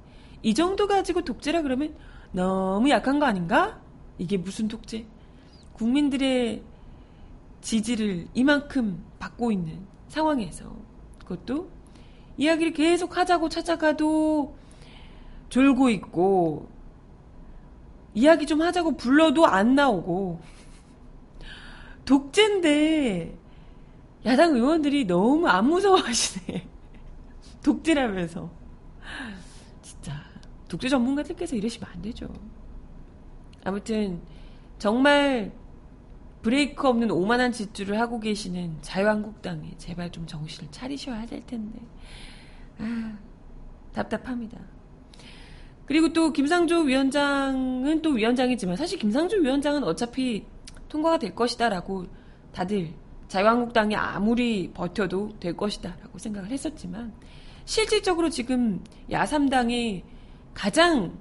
이 0.43 0.53
정도 0.53 0.85
가지고 0.85 1.23
독재라 1.23 1.63
그러면 1.63 1.95
너무 2.33 2.87
약한 2.91 3.17
거 3.17 3.25
아닌가? 3.25 3.81
이게 4.19 4.37
무슨 4.37 4.67
독재? 4.67 5.07
국민들의 5.83 6.63
지지를 7.59 8.27
이만큼 8.33 9.03
받고 9.19 9.51
있는 9.51 9.85
상황에서 10.07 10.73
그것도 11.19 11.69
이야기를 12.37 12.71
계속 12.71 13.17
하자고 13.17 13.49
찾아가도 13.49 14.55
졸고 15.49 15.89
있고 15.89 16.69
이야기 18.13 18.45
좀 18.45 18.61
하자고 18.61 18.95
불러도 18.95 19.45
안 19.45 19.75
나오고 19.75 20.39
독재인데 22.05 23.37
야당 24.25 24.55
의원들이 24.55 25.05
너무 25.05 25.49
안 25.49 25.67
무서워하시네. 25.67 26.65
독재라면서. 27.61 28.49
진짜 29.81 30.13
독재 30.69 30.87
전문가들께서 30.87 31.57
이러시면 31.57 31.89
안 31.93 32.01
되죠. 32.01 32.29
아무튼 33.65 34.21
정말 34.79 35.51
브레이크 36.43 36.87
없는 36.87 37.09
오만한 37.09 37.53
짓줄을 37.53 37.99
하고 37.99 38.19
계시는 38.19 38.77
자유한국당에 38.81 39.71
제발 39.77 40.11
좀 40.11 40.27
정신을 40.27 40.69
차리셔야 40.71 41.25
될 41.25 41.43
텐데. 41.45 41.79
아, 42.77 43.17
답답합니다. 43.93 44.59
그리고 45.85 46.11
또 46.11 46.31
김상조 46.31 46.81
위원장은 46.81 48.01
또 48.01 48.11
위원장이지만 48.11 48.75
사실 48.75 48.99
김상조 48.99 49.37
위원장은 49.37 49.83
어차피 49.85 50.45
통과가 50.89 51.17
될 51.17 51.33
것이다라고 51.33 52.07
다들 52.51 52.93
자유한국당이 53.29 53.95
아무리 53.95 54.71
버텨도 54.73 55.39
될 55.39 55.55
것이다라고 55.55 56.17
생각을 56.17 56.51
했었지만 56.51 57.13
실질적으로 57.65 58.29
지금 58.29 58.83
야삼당이 59.09 60.03
가장 60.53 61.17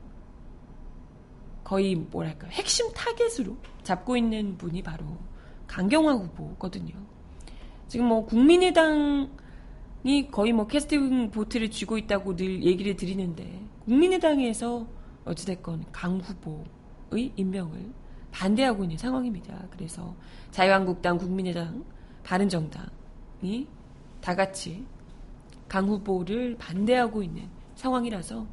거의 1.72 1.94
뭐랄까 1.94 2.48
핵심 2.48 2.92
타겟으로 2.92 3.56
잡고 3.82 4.14
있는 4.18 4.58
분이 4.58 4.82
바로 4.82 5.06
강경화 5.66 6.12
후보거든요. 6.12 6.92
지금 7.88 8.08
뭐 8.08 8.26
국민의당이 8.26 9.30
거의 10.30 10.52
뭐 10.52 10.66
캐스팅 10.66 11.30
보트를 11.30 11.70
쥐고 11.70 11.96
있다고 11.96 12.36
늘 12.36 12.62
얘기를 12.62 12.94
드리는데 12.94 13.58
국민의당에서 13.86 14.86
어찌됐건 15.24 15.86
강 15.92 16.18
후보의 16.18 17.32
임명을 17.36 17.90
반대하고 18.32 18.82
있는 18.82 18.98
상황입니다. 18.98 19.66
그래서 19.70 20.14
자유한국당, 20.50 21.16
국민의당, 21.16 21.86
바른정당이 22.22 23.66
다 24.20 24.34
같이 24.34 24.84
강 25.68 25.88
후보를 25.88 26.54
반대하고 26.58 27.22
있는 27.22 27.48
상황이라서 27.76 28.46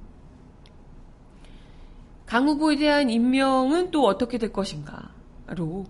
강 2.29 2.47
후보에 2.47 2.75
대한 2.75 3.09
임명은 3.09 3.89
또 3.89 4.05
어떻게 4.05 4.37
될 4.37 4.53
것인가로 4.53 5.83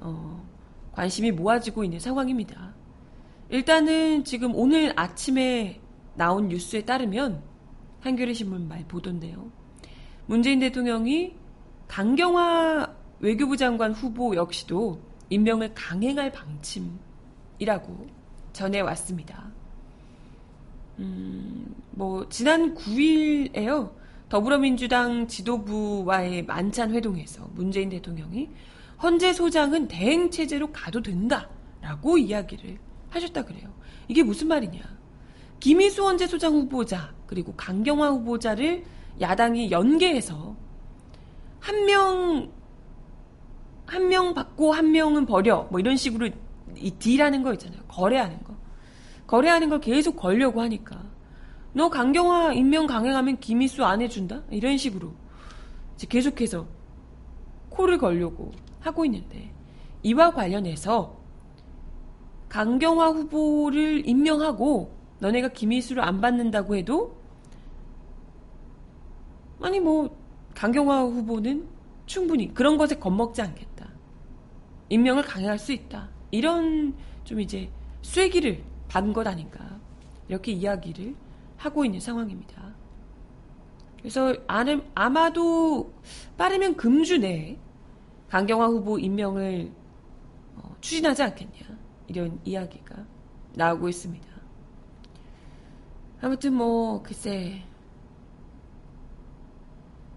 어, 0.00 0.48
관심이 0.92 1.30
모아지고 1.32 1.84
있는 1.84 2.00
상황입니다. 2.00 2.72
일단은 3.50 4.24
지금 4.24 4.54
오늘 4.54 4.98
아침에 4.98 5.78
나온 6.14 6.48
뉴스에 6.48 6.86
따르면 6.86 7.42
한겨레 8.00 8.32
신문 8.32 8.68
말 8.68 8.88
보던데요. 8.88 9.52
문재인 10.24 10.60
대통령이 10.60 11.34
강경화 11.88 12.94
외교부 13.20 13.58
장관 13.58 13.92
후보 13.92 14.34
역시도 14.34 14.98
임명을 15.28 15.74
강행할 15.74 16.32
방침이라고 16.32 18.06
전해왔습니다. 18.54 19.52
음, 21.00 21.74
뭐, 21.90 22.26
지난 22.30 22.74
9일에요. 22.74 24.05
더불어민주당 24.28 25.28
지도부와의 25.28 26.44
만찬 26.46 26.92
회동에서 26.94 27.48
문재인 27.54 27.88
대통령이 27.90 28.48
헌재 29.02 29.32
소장은 29.32 29.88
대행 29.88 30.30
체제로 30.30 30.72
가도 30.72 31.02
된다라고 31.02 32.18
이야기를 32.18 32.78
하셨다 33.10 33.44
그래요. 33.44 33.72
이게 34.08 34.22
무슨 34.22 34.48
말이냐? 34.48 34.80
김희수 35.60 36.04
헌재 36.04 36.26
소장 36.26 36.54
후보자 36.54 37.14
그리고 37.26 37.54
강경화 37.54 38.10
후보자를 38.10 38.84
야당이 39.20 39.70
연계해서 39.70 40.56
한 41.60 41.84
명 41.86 42.50
한 43.86 44.08
명 44.08 44.34
받고 44.34 44.72
한 44.72 44.90
명은 44.90 45.26
버려. 45.26 45.68
뭐 45.70 45.78
이런 45.78 45.96
식으로 45.96 46.28
이 46.76 46.90
딜하는 46.90 47.42
거 47.44 47.52
있잖아요. 47.52 47.80
거래하는 47.86 48.42
거. 48.42 48.54
거래하는 49.28 49.68
걸 49.68 49.80
계속 49.80 50.16
걸려고 50.16 50.60
하니까. 50.60 51.04
너 51.76 51.90
강경화 51.90 52.54
임명 52.54 52.86
강행하면 52.86 53.38
김희수 53.38 53.84
안 53.84 54.00
해준다? 54.00 54.42
이런 54.50 54.78
식으로 54.78 55.12
계속해서 56.08 56.66
코를 57.68 57.98
걸려고 57.98 58.50
하고 58.80 59.04
있는데 59.04 59.52
이와 60.02 60.32
관련해서 60.32 61.20
강경화 62.48 63.08
후보를 63.08 64.08
임명하고 64.08 64.90
너네가 65.18 65.48
김희수를 65.48 66.02
안 66.02 66.22
받는다고 66.22 66.76
해도 66.76 67.14
아니 69.60 69.78
뭐 69.78 70.16
강경화 70.54 71.02
후보는 71.02 71.68
충분히 72.06 72.54
그런 72.54 72.78
것에 72.78 72.94
겁먹지 72.94 73.42
않겠다. 73.42 73.90
임명을 74.88 75.24
강행할 75.24 75.58
수 75.58 75.74
있다. 75.74 76.08
이런 76.30 76.94
좀 77.24 77.38
이제 77.38 77.68
쐐기를 78.00 78.64
받은 78.88 79.12
것 79.12 79.26
아닌가. 79.26 79.78
이렇게 80.26 80.52
이야기를 80.52 81.25
하고 81.56 81.84
있는 81.84 82.00
상황입니다. 82.00 82.74
그래서 83.98 84.34
아마도 84.94 85.92
빠르면 86.36 86.76
금주 86.76 87.18
내에 87.18 87.58
강경화 88.28 88.66
후보 88.66 88.98
임명을 88.98 89.72
어, 90.56 90.76
추진하지 90.80 91.22
않겠냐. 91.22 91.76
이런 92.08 92.38
이야기가 92.44 93.04
나오고 93.54 93.88
있습니다. 93.88 94.26
아무튼 96.20 96.54
뭐 96.54 97.02
글쎄 97.02 97.62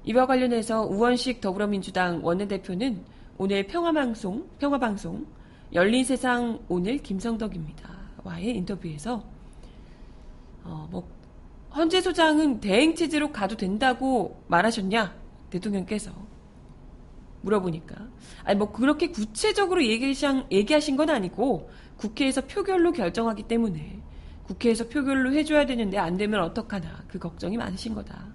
이와 0.06 0.26
관련해서 0.26 0.86
우원식 0.86 1.42
더불어민주당 1.42 2.24
원내대표는 2.24 3.04
오늘 3.38 3.68
평화방송, 3.68 4.50
평화방송, 4.60 5.26
열린 5.74 6.04
세상 6.04 6.60
오늘 6.68 6.98
김성덕입니다. 6.98 7.90
와의 8.24 8.58
인터뷰에서, 8.58 9.24
어, 10.64 10.88
뭐, 10.92 11.08
헌재 11.76 12.02
소장은 12.02 12.60
대행 12.60 12.96
체제로 12.96 13.32
가도 13.32 13.56
된다고 13.56 14.42
말하셨냐? 14.48 15.16
대통령께서. 15.50 16.12
물어보니까. 17.42 17.96
아니, 18.44 18.58
뭐, 18.58 18.72
그렇게 18.72 19.08
구체적으로 19.08 19.86
얘기하신, 19.86 20.46
얘기하신 20.52 20.98
건 20.98 21.10
아니고, 21.10 21.70
국회에서 21.98 22.42
표결로 22.42 22.92
결정하기 22.92 23.44
때문에, 23.44 24.02
국회에서 24.44 24.88
표결로 24.88 25.32
해줘야 25.32 25.66
되는데 25.66 25.98
안 25.98 26.18
되면 26.18 26.42
어떡하나. 26.42 27.04
그 27.08 27.20
걱정이 27.20 27.56
많으신 27.56 27.94
거다. 27.94 28.26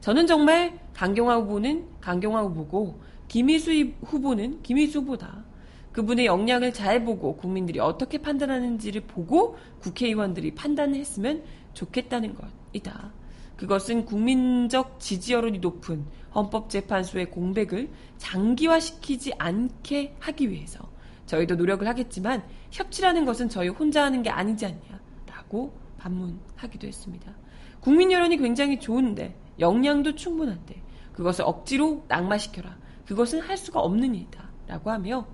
저는 0.00 0.26
정말 0.26 0.78
강경화 0.94 1.36
후보는 1.36 1.86
강경화 2.00 2.42
후보고, 2.42 3.00
김희수 3.28 3.70
후보는 4.02 4.62
김희수 4.62 5.00
후보다. 5.00 5.44
그분의 5.92 6.26
역량을 6.26 6.72
잘 6.72 7.04
보고 7.04 7.36
국민들이 7.36 7.80
어떻게 7.80 8.18
판단하는지를 8.18 9.02
보고 9.02 9.56
국회의원들이 9.80 10.54
판단했으면 10.54 11.42
좋겠다는 11.74 12.34
것 12.34 12.57
이다. 12.72 13.12
그것은 13.56 14.04
국민적 14.04 15.00
지지 15.00 15.32
여론이 15.32 15.58
높은 15.58 16.04
헌법재판소의 16.34 17.30
공백을 17.30 17.90
장기화시키지 18.18 19.32
않게 19.38 20.16
하기 20.20 20.50
위해서 20.50 20.88
저희도 21.26 21.56
노력을 21.56 21.86
하겠지만 21.86 22.44
협치라는 22.70 23.24
것은 23.24 23.48
저희 23.48 23.68
혼자 23.68 24.04
하는 24.04 24.22
게 24.22 24.30
아니지 24.30 24.66
않냐. 24.66 25.00
라고 25.26 25.72
반문하기도 25.98 26.86
했습니다. 26.86 27.34
국민 27.80 28.12
여론이 28.12 28.36
굉장히 28.38 28.78
좋은데 28.78 29.36
역량도 29.58 30.14
충분한데 30.14 30.80
그것을 31.12 31.44
억지로 31.44 32.04
낙마시켜라. 32.08 32.76
그것은 33.06 33.40
할 33.40 33.56
수가 33.56 33.80
없는 33.80 34.14
일이다. 34.14 34.48
라고 34.68 34.90
하며 34.90 35.26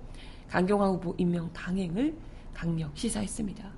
강경화 0.49 0.87
후보 0.87 1.13
임명 1.17 1.49
강행을 1.53 2.15
강력 2.53 2.97
시사했습니다. 2.97 3.74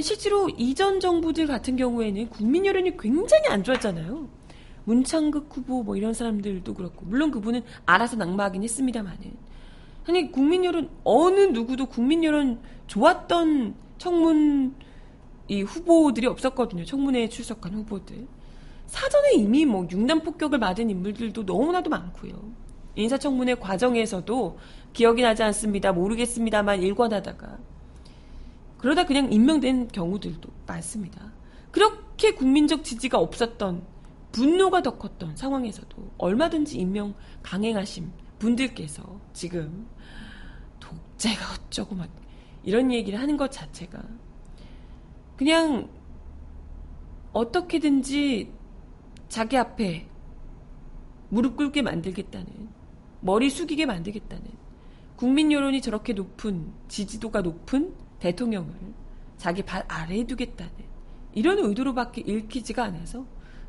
실제로 0.00 0.48
이전 0.50 1.00
정부들 1.00 1.46
같은 1.46 1.76
경우에는 1.76 2.28
국민 2.30 2.64
여론이 2.66 2.96
굉장히 2.96 3.48
안 3.48 3.64
좋았잖아요. 3.64 4.28
문창극 4.84 5.48
후보 5.50 5.82
뭐 5.82 5.96
이런 5.96 6.14
사람들도 6.14 6.74
그렇고 6.74 7.04
물론 7.06 7.30
그분은 7.30 7.62
알아서 7.86 8.16
낙마하긴 8.16 8.62
했습니다만은 8.62 9.36
아니 10.08 10.32
국민 10.32 10.64
여론 10.64 10.88
어느 11.04 11.40
누구도 11.40 11.86
국민 11.86 12.24
여론 12.24 12.60
좋았던 12.86 13.74
청문 13.98 14.74
이 15.48 15.62
후보들이 15.62 16.26
없었거든요. 16.26 16.84
청문회에 16.84 17.28
출석한 17.28 17.74
후보들. 17.74 18.26
사전에 18.86 19.32
이미 19.34 19.66
뭐 19.66 19.86
융단 19.90 20.22
폭격을 20.22 20.58
맞은 20.58 20.90
인물들도 20.90 21.42
너무나도 21.42 21.90
많고요. 21.90 22.32
인사청문회 22.96 23.56
과정에서도 23.56 24.58
기억이 24.92 25.22
나지 25.22 25.42
않습니다. 25.42 25.92
모르겠습니다만 25.92 26.82
일관하다가 26.82 27.58
그러다 28.80 29.04
그냥 29.04 29.30
임명된 29.30 29.88
경우들도 29.88 30.48
많습니다. 30.66 31.32
그렇게 31.70 32.32
국민적 32.32 32.82
지지가 32.82 33.18
없었던 33.18 33.82
분노가 34.32 34.82
더 34.82 34.96
컸던 34.96 35.36
상황에서도 35.36 36.12
얼마든지 36.16 36.78
임명 36.78 37.14
강행하신 37.42 38.10
분들께서 38.38 39.20
지금 39.34 39.86
독재가 40.80 41.44
어쩌고 41.66 41.94
막 41.94 42.08
이런 42.62 42.90
얘기를 42.90 43.20
하는 43.20 43.36
것 43.36 43.50
자체가 43.50 44.02
그냥 45.36 45.90
어떻게든지 47.32 48.50
자기 49.28 49.58
앞에 49.58 50.08
무릎 51.28 51.56
꿇게 51.56 51.82
만들겠다는 51.82 52.70
머리 53.20 53.50
숙이게 53.50 53.84
만들겠다는 53.84 54.44
국민 55.16 55.52
여론이 55.52 55.82
저렇게 55.82 56.14
높은 56.14 56.72
지지도가 56.88 57.42
높은 57.42 57.94
대통령을 58.20 58.74
자기 59.36 59.62
발 59.62 59.84
아래에 59.88 60.24
두겠다는 60.24 60.72
이런 61.32 61.58
의도로밖에 61.58 62.22
읽히지가 62.22 62.84
않아서 62.84 63.24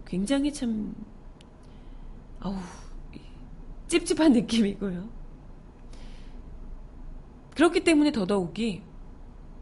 굉장히 0.06 0.52
참 0.54 0.94
아우 2.40 2.56
찝찝한 3.88 4.34
느낌이고요. 4.34 5.10
그렇기 7.56 7.84
때문에 7.84 8.12
더더욱이 8.12 8.82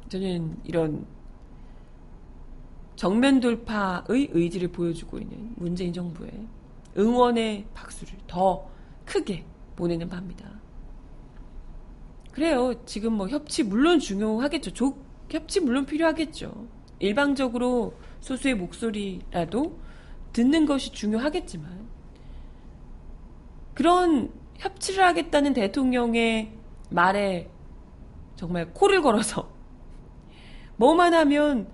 저는 0.10 0.58
이런 0.64 1.06
정면 2.96 3.40
돌파의 3.40 4.30
의지를 4.32 4.70
보여주고 4.72 5.20
있는 5.20 5.54
문재인 5.56 5.94
정부의 5.94 6.32
응원의 6.98 7.68
박수를 7.74 8.14
더 8.28 8.70
크게 9.06 9.46
보내는 9.76 10.10
바입니다. 10.10 10.60
그래요. 12.40 12.74
지금 12.86 13.16
뭐 13.16 13.28
협치 13.28 13.64
물론 13.64 14.00
중요하겠죠. 14.00 14.72
조, 14.72 14.96
협치 15.30 15.60
물론 15.60 15.86
필요하겠죠. 15.86 16.68
일방적으로 17.00 17.96
소수의 18.22 18.56
목소리라도 18.56 19.78
듣는 20.32 20.66
것이 20.66 20.94
중요하겠지만 20.94 21.86
그런 23.74 24.32
협치를 24.56 25.04
하겠다는 25.04 25.54
대통령의 25.54 26.54
말에 26.90 27.50
정말 28.38 28.72
코를 28.72 29.02
걸어서 29.02 29.50
뭐만 30.78 31.14
하면 31.14 31.68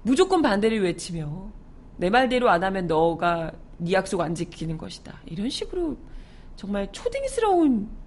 무조건 0.00 0.40
반대를 0.40 0.82
외치며 0.84 1.52
내 1.98 2.08
말대로 2.08 2.48
안 2.48 2.64
하면 2.64 2.86
너가 2.86 3.52
네 3.76 3.92
약속 3.92 4.22
안 4.22 4.34
지키는 4.34 4.78
것이다. 4.78 5.20
이런 5.26 5.50
식으로 5.50 5.98
정말 6.56 6.90
초딩스러운 6.92 7.97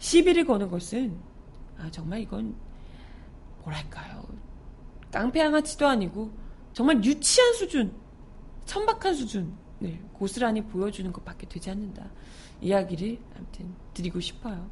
시비를 0.00 0.44
거는 0.44 0.68
것은 0.68 1.16
아 1.78 1.88
정말 1.90 2.20
이건 2.20 2.56
뭐랄까요 3.62 4.26
깡패양아치도 5.12 5.86
아니고 5.86 6.30
정말 6.72 7.04
유치한 7.04 7.54
수준 7.54 7.92
천박한 8.64 9.14
수준 9.14 9.52
네, 9.78 10.00
고스란히 10.12 10.62
보여주는 10.62 11.10
것밖에 11.10 11.48
되지 11.48 11.70
않는다. 11.70 12.10
이야기를 12.60 13.18
아무튼 13.36 13.74
드리고 13.94 14.20
싶어요. 14.20 14.70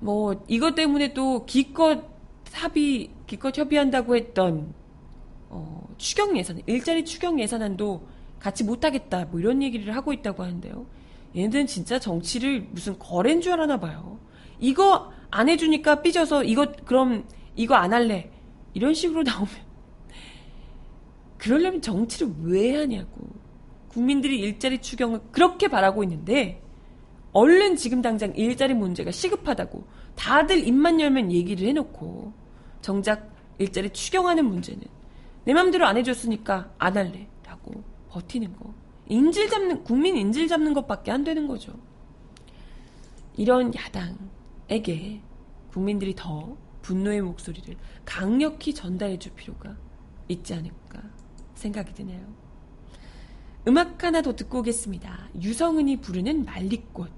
뭐 0.00 0.44
이것 0.48 0.74
때문에 0.74 1.14
또 1.14 1.44
기껏 1.46 2.04
합의 2.52 3.10
기껏 3.26 3.56
협의한다고 3.56 4.16
했던 4.16 4.74
어, 5.48 5.88
추경 5.96 6.36
예산 6.36 6.60
일자리 6.66 7.04
추경 7.04 7.40
예산안도 7.40 8.06
같이 8.38 8.64
못하겠다 8.64 9.24
뭐 9.26 9.40
이런 9.40 9.62
얘기를 9.62 9.96
하고 9.96 10.12
있다고 10.12 10.42
하는데요. 10.42 10.86
얘네들은 11.36 11.66
진짜 11.66 11.98
정치를 11.98 12.68
무슨 12.70 12.98
거래인 12.98 13.40
줄 13.40 13.52
알아나 13.52 13.78
봐요. 13.78 14.18
이거 14.58 15.12
안 15.30 15.48
해주니까 15.48 16.02
삐져서 16.02 16.44
이거 16.44 16.72
그럼 16.84 17.26
이거 17.54 17.74
안 17.74 17.92
할래 17.92 18.30
이런 18.74 18.94
식으로 18.94 19.22
나오면 19.24 19.48
그러려면 21.36 21.80
정치를 21.80 22.32
왜 22.42 22.76
하냐고. 22.76 23.28
국민들이 23.88 24.38
일자리 24.38 24.80
추경을 24.80 25.20
그렇게 25.32 25.68
바라고 25.68 26.02
있는데 26.04 26.62
얼른 27.32 27.76
지금 27.76 28.02
당장 28.02 28.32
일자리 28.36 28.74
문제가 28.74 29.10
시급하다고 29.10 29.86
다들 30.14 30.66
입만 30.66 31.00
열면 31.00 31.32
얘기를 31.32 31.66
해놓고 31.68 32.32
정작 32.80 33.30
일자리 33.58 33.90
추경하는 33.90 34.44
문제는 34.44 34.82
내 35.44 35.54
맘대로 35.54 35.86
안 35.86 35.96
해줬으니까 35.96 36.72
안 36.78 36.96
할래 36.96 37.26
라고 37.46 37.82
버티는 38.10 38.56
거 38.56 38.74
인질 39.08 39.48
잡는 39.48 39.84
국민 39.84 40.16
인질 40.16 40.48
잡는 40.48 40.74
것밖에 40.74 41.10
안 41.10 41.24
되는 41.24 41.46
거죠 41.46 41.72
이런 43.36 43.72
야당에게 43.74 45.20
국민들이 45.72 46.14
더 46.14 46.56
분노의 46.82 47.22
목소리를 47.22 47.76
강력히 48.04 48.74
전달해 48.74 49.18
줄 49.18 49.32
필요가 49.34 49.76
있지 50.28 50.54
않을까 50.54 51.02
생각이 51.54 51.92
드네요. 51.94 52.20
음악 53.66 54.02
하나 54.02 54.22
더 54.22 54.34
듣고 54.34 54.60
오겠습니다. 54.60 55.28
유성은이 55.40 56.00
부르는 56.00 56.44
말리꽃. 56.44 57.10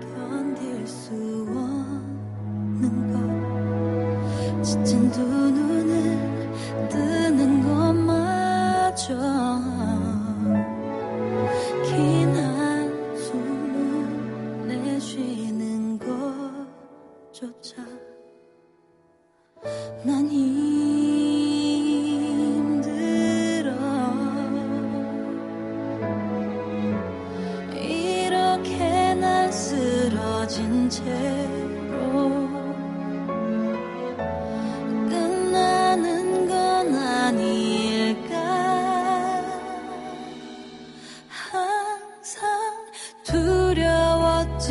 견딜 0.00 0.86
수 0.86 1.12
없는 2.74 3.12
것 3.12 4.62
지친 4.62 5.10
두 5.10 5.43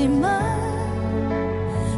두려웠지만 0.03 0.43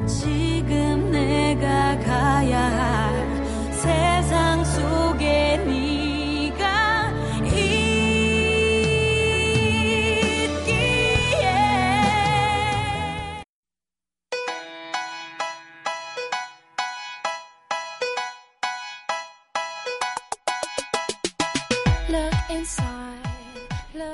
지금 0.07 1.11
내가 1.11 1.97
가야 1.99 2.59
할 2.59 3.71
세상 3.71 4.63
속에 4.63 5.57
네가 5.65 7.11
있기에 7.45 7.95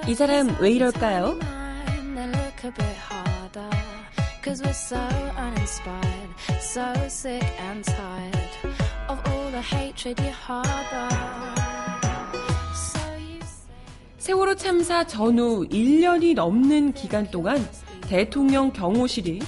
이 0.08 0.16
사람 0.16 0.56
왜 0.60 0.72
이럴까요? 0.72 1.51
So 6.74 6.94
sick 7.10 7.44
and 7.60 7.84
tired 7.84 8.34
of 9.10 9.20
all 9.28 9.52
the 9.52 9.62
hatred 9.62 10.18
you 10.24 10.32
harbor. 10.32 11.10
세월호 14.20 14.56
참사 14.56 15.06
전후 15.06 15.68
1년이 15.68 16.34
넘는 16.34 16.94
기간 16.94 17.30
동안 17.30 17.58
대통령 18.08 18.72
경호실이 18.72 19.42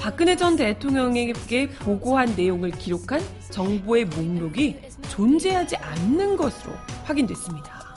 박근혜 0.00 0.34
전 0.36 0.56
대통령에게 0.56 1.68
보고한 1.68 2.34
내용을 2.34 2.70
기록한 2.70 3.20
정보의 3.50 4.06
목록이 4.06 4.78
존재하지 5.10 5.76
않는 5.76 6.38
것으로 6.38 6.72
확인됐습니다. 7.04 7.94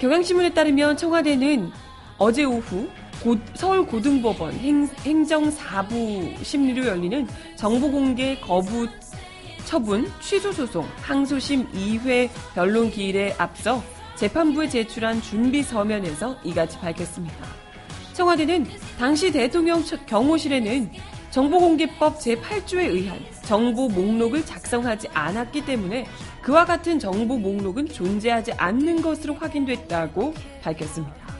경향신문에 0.00 0.52
따르면 0.52 0.96
청와대는 0.96 1.70
어제 2.18 2.42
오후 2.42 2.88
고, 3.24 3.38
서울 3.54 3.86
고등법원 3.86 4.52
행, 4.58 4.86
정 5.26 5.50
4부 5.50 6.44
심리로 6.44 6.84
열리는 6.84 7.26
정보공개 7.56 8.38
거부 8.40 8.86
처분 9.64 10.06
취소 10.20 10.52
소송 10.52 10.86
항소심 11.00 11.66
2회 11.72 12.28
변론 12.54 12.90
기일에 12.90 13.34
앞서 13.38 13.82
재판부에 14.16 14.68
제출한 14.68 15.22
준비 15.22 15.62
서면에서 15.62 16.36
이같이 16.44 16.78
밝혔습니다. 16.78 17.46
청와대는 18.12 18.66
당시 18.98 19.32
대통령 19.32 19.82
경호실에는 20.06 20.90
정보공개법 21.30 22.18
제8조에 22.18 22.90
의한 22.90 23.18
정보 23.42 23.88
목록을 23.88 24.44
작성하지 24.44 25.08
않았기 25.14 25.64
때문에 25.64 26.06
그와 26.42 26.66
같은 26.66 26.98
정보 26.98 27.38
목록은 27.38 27.88
존재하지 27.88 28.52
않는 28.52 29.00
것으로 29.00 29.34
확인됐다고 29.34 30.34
밝혔습니다. 30.62 31.33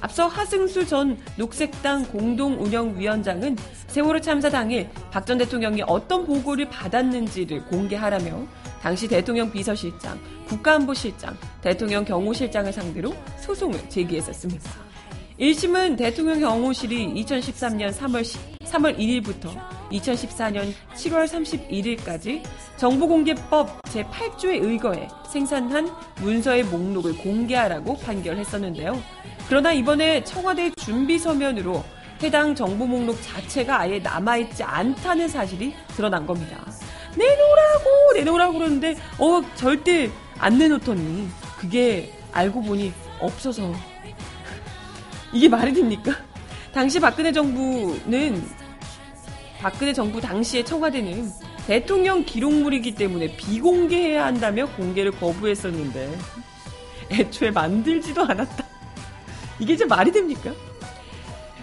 앞서 0.00 0.26
하승수 0.26 0.86
전 0.86 1.18
녹색당 1.36 2.04
공동운영위원장은 2.06 3.56
세월호 3.88 4.20
참사 4.20 4.48
당일 4.48 4.88
박 5.10 5.26
전 5.26 5.38
대통령이 5.38 5.82
어떤 5.86 6.24
보고를 6.24 6.68
받았는지를 6.70 7.64
공개하라며 7.66 8.46
당시 8.80 9.06
대통령 9.08 9.50
비서실장, 9.50 10.18
국가안보실장, 10.46 11.36
대통령 11.60 12.04
경호실장을 12.04 12.72
상대로 12.72 13.12
소송을 13.40 13.90
제기했었습니다. 13.90 14.70
1심은 15.38 15.96
대통령 15.96 16.40
경호실이 16.40 17.14
2013년 17.22 17.92
3월, 17.92 18.24
3월 18.64 18.98
1일부터 18.98 19.50
2014년 19.90 20.72
7월 20.94 21.26
31일까지 21.98 22.42
정보공개법 22.76 23.82
제8조에 23.82 24.62
의거해 24.64 25.08
생산한 25.30 25.90
문서의 26.20 26.64
목록을 26.64 27.16
공개하라고 27.18 27.96
판결했었는데요. 27.98 29.00
그러나 29.48 29.72
이번에 29.72 30.22
청와대 30.24 30.70
준비 30.76 31.18
서면으로 31.18 31.82
해당 32.22 32.54
정보 32.54 32.86
목록 32.86 33.18
자체가 33.22 33.80
아예 33.80 33.98
남아있지 33.98 34.62
않다는 34.62 35.28
사실이 35.28 35.74
드러난 35.96 36.26
겁니다. 36.26 36.64
내놓으라고 37.16 38.12
내놓으라고 38.14 38.52
그러는데 38.58 38.96
어 39.18 39.42
절대 39.54 40.10
안 40.38 40.58
내놓더니 40.58 41.28
그게 41.58 42.12
알고 42.32 42.62
보니 42.62 42.92
없어서 43.20 43.72
이게 45.32 45.48
말이 45.48 45.72
됩니까? 45.72 46.12
당시 46.72 47.00
박근혜 47.00 47.32
정부는 47.32 48.44
박근혜 49.60 49.92
정부 49.92 50.20
당시의 50.20 50.64
청와대는 50.64 51.30
대통령 51.66 52.24
기록물이기 52.24 52.94
때문에 52.94 53.36
비공개해야 53.36 54.26
한다며 54.26 54.66
공개를 54.76 55.12
거부했었는데 55.12 56.18
애초에 57.10 57.50
만들지도 57.50 58.22
않았다. 58.22 58.67
이게 59.58 59.74
이제 59.74 59.84
말이 59.84 60.12
됩니까? 60.12 60.52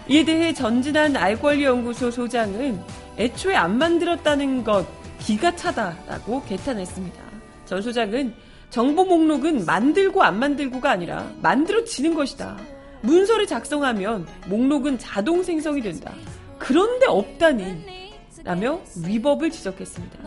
이에 0.08 0.24
대해 0.24 0.52
전진한 0.52 1.16
알권리연구소 1.16 2.10
소장은 2.10 2.80
애초에 3.18 3.56
안 3.56 3.78
만들었다는 3.78 4.62
것 4.62 4.86
기가 5.18 5.54
차다라고 5.56 6.42
개탄했습니다. 6.44 7.22
전 7.64 7.82
소장은 7.82 8.34
정보 8.70 9.04
목록은 9.04 9.64
만들고 9.64 10.22
안 10.22 10.38
만들고가 10.38 10.90
아니라 10.90 11.30
만들어지는 11.40 12.14
것이다. 12.14 12.56
문서를 13.02 13.46
작성하면 13.46 14.26
목록은 14.46 14.98
자동 14.98 15.42
생성이 15.42 15.80
된다. 15.80 16.12
그런데 16.58 17.06
없다니 17.06 18.12
라며 18.44 18.80
위법을 19.04 19.50
지적했습니다. 19.50 20.18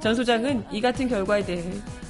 전 0.00 0.14
소장은 0.14 0.64
이 0.72 0.80
같은 0.80 1.08
결과에 1.08 1.44
대해 1.44 1.62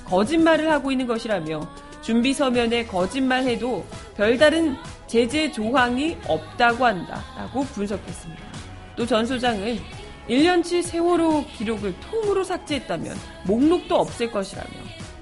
거짓말을 0.05 0.71
하고 0.71 0.93
있는 0.93 1.07
것이라며 1.07 1.61
준비 2.03 2.33
서면에 2.33 2.87
거짓말해도 2.87 3.85
별다른 4.17 4.77
제재 5.07 5.51
조항이 5.53 6.17
없다고 6.27 6.87
한다라고 6.87 7.65
분석했습니다. 7.65 8.43
또 8.97 9.07
전 9.07 9.27
소장은 9.27 9.79
1년치 10.29 10.83
세월호 10.83 11.45
기록을 11.57 11.95
통으로 12.01 12.45
삭제했다면 12.45 13.17
목록도 13.45 13.97
없을 13.97 14.31
것이라며 14.31 14.71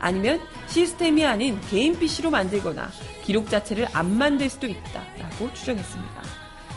아니면 0.00 0.40
시스템이 0.66 1.24
아닌 1.24 1.58
개인 1.70 1.98
PC로 1.98 2.30
만들거나 2.30 2.88
기록 3.24 3.48
자체를 3.48 3.88
안 3.92 4.16
만들 4.16 4.48
수도 4.50 4.66
있다라고 4.66 5.52
추정했습니다. 5.54 6.22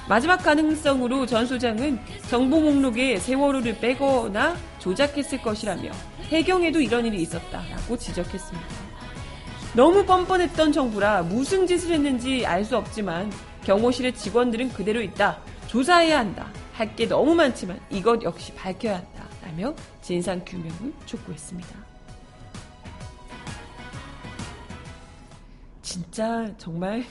마지막 0.08 0.38
가능성으로 0.38 1.26
전 1.26 1.46
소장은 1.46 2.00
정보 2.30 2.60
목록에 2.60 3.18
세월호를 3.18 3.80
빼거나 3.80 4.56
조작했을 4.80 5.42
것이라며 5.42 5.92
해경에도 6.30 6.82
이런 6.82 7.06
일이 7.06 7.22
있었다라고 7.22 7.98
지적했습니다. 7.98 8.68
너무 9.76 10.06
뻔뻔했던 10.06 10.72
정부라 10.74 11.24
무슨 11.24 11.66
짓을 11.66 11.92
했는지 11.94 12.46
알 12.46 12.66
수 12.66 12.78
없지만 12.78 13.32
경호실의 13.64 14.16
직원들은 14.16 14.70
그대로 14.74 15.02
있다. 15.02 15.40
조사해야 15.68 16.20
한다. 16.20 16.52
할 16.74 16.96
게 16.96 17.08
너무 17.08 17.34
많지만 17.36 17.80
이것 17.90 18.22
역시 18.24 18.54
밝혀야 18.56 18.98
한다. 18.98 19.26
라며 19.44 19.74
진상 20.02 20.44
규명을 20.44 20.94
촉구했습니다. 21.06 21.70
진짜 25.82 26.52
정말 26.58 27.04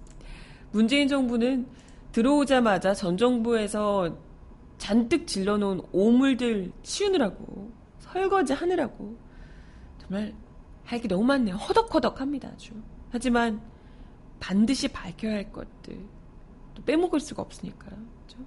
문재인 0.72 1.08
정부는 1.08 1.66
들어오자마자 2.12 2.94
전 2.94 3.16
정부에서 3.16 4.16
잔뜩 4.78 5.26
질러놓은 5.26 5.80
오물들 5.92 6.72
치우느라고 6.82 7.70
설거지 8.00 8.52
하느라고 8.52 9.16
정말 10.00 10.34
할 10.86 11.00
게 11.00 11.08
너무 11.08 11.24
많네요. 11.24 11.56
허덕허덕합니다, 11.56 12.48
아주. 12.48 12.72
하지만 13.10 13.60
반드시 14.40 14.88
밝혀야 14.88 15.34
할 15.34 15.52
것들 15.52 15.98
또 16.74 16.84
빼먹을 16.84 17.20
수가 17.20 17.42
없으니까요. 17.42 17.96
그렇죠? 18.26 18.46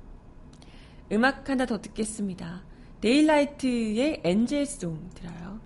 음악 1.12 1.50
하나 1.50 1.66
더 1.66 1.80
듣겠습니다. 1.82 2.64
데일라이트의 3.02 4.22
엔젤송 4.24 5.10
들어요. 5.16 5.60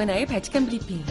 정하나의 0.00 0.24
발칙한 0.24 0.64
브리핑. 0.64 1.04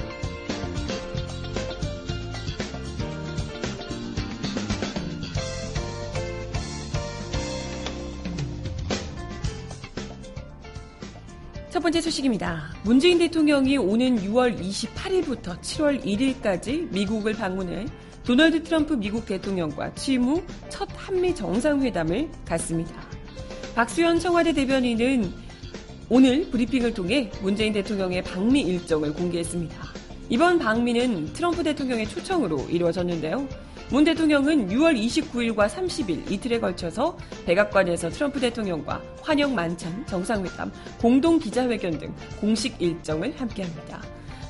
첫 11.70 11.80
번째 11.82 12.02
소식입니다. 12.02 12.74
문재인 12.84 13.20
대통령이 13.20 13.78
오는 13.78 14.16
6월 14.18 14.60
28일부터 14.60 15.62
7월 15.62 16.04
1일까지 16.04 16.92
미국을 16.92 17.34
방문해 17.34 17.86
도널드 18.24 18.64
트럼프 18.64 18.94
미국 18.94 19.26
대통령과 19.28 19.94
취임 19.94 20.24
후 20.24 20.44
첫 20.70 20.90
한미 20.96 21.36
정상회담을 21.36 22.30
갖습니다. 22.46 22.94
박수현 23.76 24.20
청와대 24.20 24.54
대변인은 24.54 25.49
오늘 26.12 26.50
브리핑을 26.50 26.96
통해 26.96 27.30
문재인 27.40 27.72
대통령의 27.72 28.24
방미 28.24 28.62
일정을 28.62 29.14
공개했습니다. 29.14 29.76
이번 30.30 30.58
방미는 30.58 31.34
트럼프 31.34 31.62
대통령의 31.62 32.10
초청으로 32.10 32.66
이루어졌는데요. 32.68 33.48
문 33.92 34.04
대통령은 34.04 34.70
6월 34.70 35.00
29일과 35.00 35.70
30일 35.70 36.32
이틀에 36.32 36.60
걸쳐서 36.60 37.16
백악관에서 37.46 38.10
트럼프 38.10 38.40
대통령과 38.40 39.00
환영 39.22 39.54
만찬, 39.54 40.08
정상회담, 40.08 40.72
공동 41.00 41.38
기자회견 41.38 42.00
등 42.00 42.16
공식 42.40 42.82
일정을 42.82 43.40
함께합니다. 43.40 44.02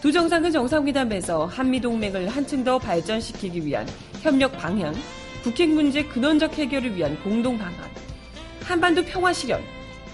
두 0.02 0.13
정상은 0.13 0.54
정상회담에서 0.54 1.45
한미동맹을 1.45 2.30
한층 2.30 2.63
더 2.63 2.80
발전시키기 2.80 3.65
위한 3.65 3.86
협력 4.22 4.54
방향, 4.54 4.95
북핵 5.43 5.67
문제 5.72 6.06
근원적 6.06 6.58
해결을 6.58 6.95
위한 6.95 7.22
공동 7.22 7.58
방안, 7.58 7.76
한반도 8.63 9.04
평화 9.04 9.34
실현, 9.34 9.62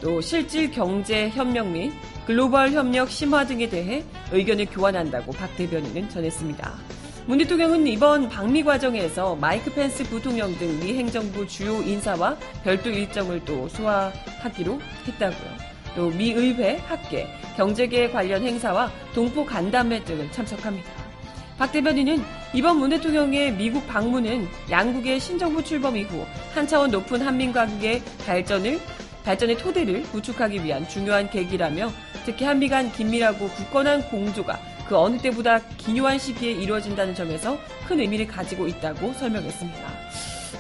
또 0.06 0.22
실질 0.22 0.70
경제 0.70 1.30
협력 1.30 1.68
및 1.68 1.92
글로벌 2.28 2.72
협력 2.74 3.10
심화 3.10 3.44
등에 3.44 3.68
대해 3.68 4.04
의견을 4.32 4.68
교환한다고 4.68 5.32
박 5.32 5.56
대변인은 5.56 6.10
전했습니다. 6.10 6.74
문 7.26 7.40
대통령은 7.40 7.88
이번 7.88 8.30
방미 8.30 8.64
과정에서 8.64 9.36
마이크 9.36 9.74
펜스 9.74 10.04
부통령 10.04 10.56
등 10.60 10.80
미 10.80 10.94
행정부 10.96 11.48
주요 11.48 11.82
인사와 11.82 12.38
별도 12.64 12.92
일정을 12.92 13.44
또 13.46 13.68
소화하기로 13.68 14.80
했다고요. 15.08 15.50
또 15.96 16.12
미 16.12 16.34
의회, 16.34 16.76
학계, 16.86 17.28
경제계 17.58 18.12
관련 18.12 18.44
행사와 18.44 18.92
동포 19.16 19.44
간담회 19.44 20.04
등을 20.04 20.32
참석합니다. 20.32 20.88
박 21.58 21.72
대변인은 21.72 22.22
이번 22.54 22.78
문 22.78 22.92
대통령의 22.92 23.54
미국 23.54 23.88
방문은 23.88 24.48
양국의 24.70 25.20
신정부 25.20 25.64
출범 25.64 25.98
이후 25.98 26.24
한 26.54 26.68
차원 26.68 26.92
높은 26.92 27.22
한민 27.22 27.52
관계 27.52 28.04
발전을 28.28 28.80
발전의 29.26 29.58
토대를 29.58 30.04
구축하기 30.04 30.64
위한 30.64 30.88
중요한 30.88 31.30
계기라며 31.30 31.92
특히 32.26 32.46
한미 32.46 32.70
간 32.70 32.92
긴밀하고 32.92 33.50
굳건한 33.50 34.10
공조가 34.10 34.60
그 34.88 34.96
어느 34.96 35.18
때보다 35.18 35.60
기묘한 35.78 36.20
시기에 36.20 36.52
이루어진다는 36.52 37.16
점에서 37.16 37.58
큰 37.88 38.00
의미를 38.00 38.28
가지고 38.28 38.68
있다고 38.68 39.14
설명했습니다. 39.14 39.80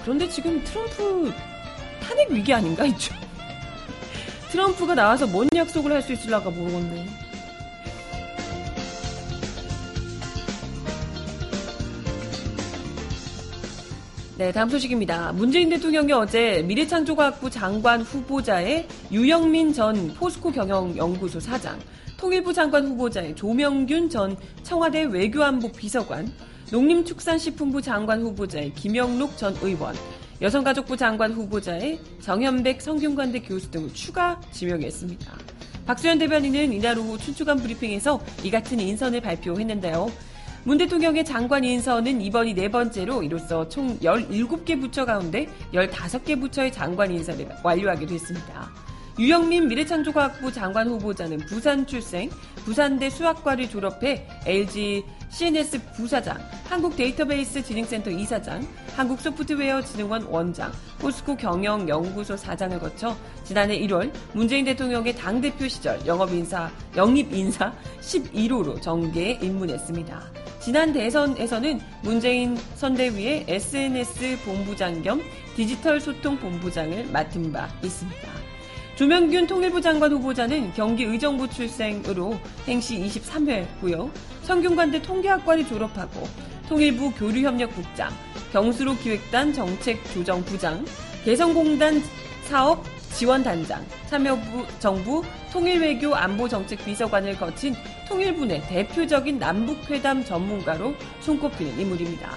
그런데 0.01 0.27
지금 0.27 0.63
트럼프 0.63 1.31
탄핵 2.01 2.31
위기 2.31 2.51
아닌가 2.51 2.85
있죠? 2.85 3.13
트럼프가 4.49 4.95
나와서 4.95 5.27
뭔 5.27 5.47
약속을 5.53 5.91
할 5.91 6.01
수 6.01 6.13
있을라가 6.13 6.49
모르겠네. 6.49 7.24
네, 14.37 14.51
다음 14.51 14.67
소식입니다. 14.67 15.31
문재인 15.31 15.69
대통령이 15.69 16.11
어제 16.11 16.61
미래창조과학부 16.67 17.49
장관 17.49 18.01
후보자의 18.01 18.85
유영민 19.09 19.71
전 19.71 20.13
포스코 20.13 20.51
경영연구소 20.51 21.39
사장, 21.39 21.79
통일부 22.17 22.51
장관 22.51 22.85
후보자의 22.85 23.33
조명균 23.33 24.09
전 24.09 24.35
청와대 24.61 25.03
외교안보 25.03 25.71
비서관, 25.71 26.29
농림축산식품부 26.69 27.81
장관 27.81 28.23
후보자의 28.23 28.73
김영록 28.73 29.37
전 29.37 29.55
의원, 29.61 29.95
여성가족부 30.41 30.97
장관 30.97 31.31
후보자의 31.31 31.97
정현백 32.19 32.81
성균관대 32.81 33.39
교수 33.39 33.71
등을 33.71 33.93
추가 33.93 34.41
지명했습니다. 34.51 35.31
박수현 35.85 36.17
대변인은 36.17 36.73
이날 36.73 36.99
오후 36.99 37.17
춘추관 37.17 37.59
브리핑에서 37.59 38.19
이 38.43 38.51
같은 38.51 38.81
인선을 38.81 39.21
발표했는데요. 39.21 40.34
문 40.65 40.79
대통령의 40.79 41.23
장관 41.23 41.63
인선은 41.63 42.21
이번이 42.21 42.55
네 42.55 42.67
번째로 42.67 43.21
이로써 43.21 43.69
총 43.69 43.99
17개 43.99 44.81
부처 44.81 45.05
가운데 45.05 45.47
15개 45.71 46.41
부처의 46.41 46.71
장관 46.71 47.11
인선을 47.11 47.47
완료하게 47.63 48.07
됐습니다. 48.07 48.71
유영민 49.17 49.69
미래창조과학부 49.69 50.51
장관 50.51 50.89
후보자는 50.89 51.37
부산 51.45 51.87
출생, 51.87 52.29
부산대 52.65 53.09
수학과를 53.09 53.69
졸업해 53.69 54.27
LG 54.45 55.05
CNS 55.29 55.93
부사장, 55.93 56.37
한국데이터베이스 56.65 57.63
진흥센터 57.63 58.09
이사장, 58.09 58.67
한국소프트웨어진흥원 58.95 60.23
원장, 60.23 60.71
포스코 60.99 61.37
경영연구소 61.37 62.35
사장을 62.35 62.77
거쳐 62.79 63.15
지난해 63.45 63.79
1월 63.81 64.11
문재인 64.33 64.65
대통령의 64.65 65.15
당대표 65.15 65.67
시절 65.67 66.05
영업인사, 66.05 66.69
영입인사 66.97 67.73
11호로 68.01 68.81
정계에 68.81 69.39
입문했습니다. 69.41 70.21
지난 70.59 70.91
대선에서는 70.91 71.79
문재인 72.01 72.57
선대위의 72.75 73.45
SNS 73.47 74.39
본부장 74.43 75.03
겸 75.03 75.21
디지털 75.55 76.01
소통 76.01 76.37
본부장을 76.37 77.11
맡은 77.11 77.51
바 77.51 77.69
있습니다. 77.83 78.44
조명균 78.95 79.45
통일부 79.45 79.81
장관 79.81 80.13
후보자는 80.13 80.71
경기 80.73 81.03
의정부 81.03 81.49
출생으로 81.49 82.39
행시 82.65 82.97
23회고요. 82.97 84.09
성균관대 84.43 85.01
통계학과를 85.01 85.67
졸업하고 85.67 86.25
통일부 86.69 87.11
교류협력국장, 87.11 88.09
경수로 88.53 88.95
기획단 88.95 89.51
정책조정부장, 89.51 90.85
개성공단 91.25 92.01
사업 92.43 92.85
지원단장, 93.11 93.85
참여부 94.07 94.65
정부 94.79 95.23
통일외교 95.51 96.15
안보정책비서관을 96.15 97.37
거친 97.37 97.75
통일부 98.07 98.45
내 98.45 98.61
대표적인 98.61 99.39
남북회담 99.39 100.23
전문가로 100.23 100.93
손꼽히는 101.19 101.79
인물입니다. 101.79 102.29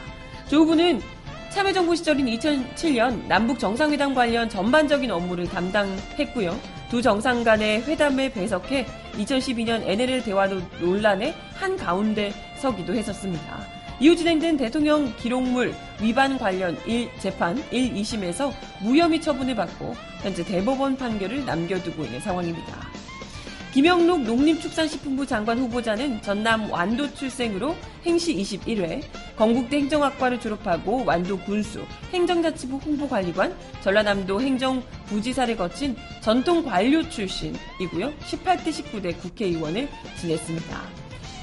조 0.49 0.59
후보는 0.59 1.01
참여정부 1.50 1.96
시절인 1.96 2.26
2007년 2.26 3.26
남북 3.26 3.58
정상회담 3.58 4.14
관련 4.14 4.48
전반적인 4.48 5.11
업무를 5.11 5.46
담당했고요. 5.48 6.58
두 6.90 7.00
정상 7.02 7.42
간의 7.42 7.82
회담을 7.82 8.30
배석해 8.30 8.87
2012년 9.14 9.82
NLL 9.87 10.22
대화 10.24 10.46
논란의 10.46 11.34
한 11.54 11.76
가운데 11.76 12.32
서기도 12.58 12.94
했었습니다. 12.94 13.66
이후 13.98 14.14
진행된 14.14 14.58
대통령 14.58 15.12
기록물 15.16 15.74
위반 16.00 16.38
관련 16.38 16.78
1 16.87 17.11
재판 17.18 17.56
1, 17.72 17.94
2심에서 17.94 18.52
무혐의 18.82 19.20
처분을 19.20 19.56
받고 19.56 19.96
현재 20.22 20.44
대법원 20.44 20.96
판결을 20.96 21.44
남겨두고 21.44 22.04
있는 22.04 22.20
상황입니다. 22.20 22.97
김영록 23.72 24.22
농림축산식품부 24.22 25.26
장관 25.26 25.59
후보자는 25.59 26.22
전남 26.22 26.70
완도 26.70 27.12
출생으로 27.14 27.76
행시 28.04 28.35
21회, 28.35 29.02
건국대 29.37 29.76
행정학과를 29.76 30.40
졸업하고 30.40 31.04
완도 31.04 31.38
군수, 31.40 31.85
행정자치부 32.12 32.78
홍보관리관, 32.78 33.54
전라남도 33.83 34.40
행정부지사를 34.40 35.54
거친 35.57 35.96
전통 36.22 36.64
관료 36.64 37.07
출신이고요. 37.09 38.12
18대 38.20 38.68
19대 38.68 39.20
국회의원을 39.20 39.88
지냈습니다. 40.18 40.83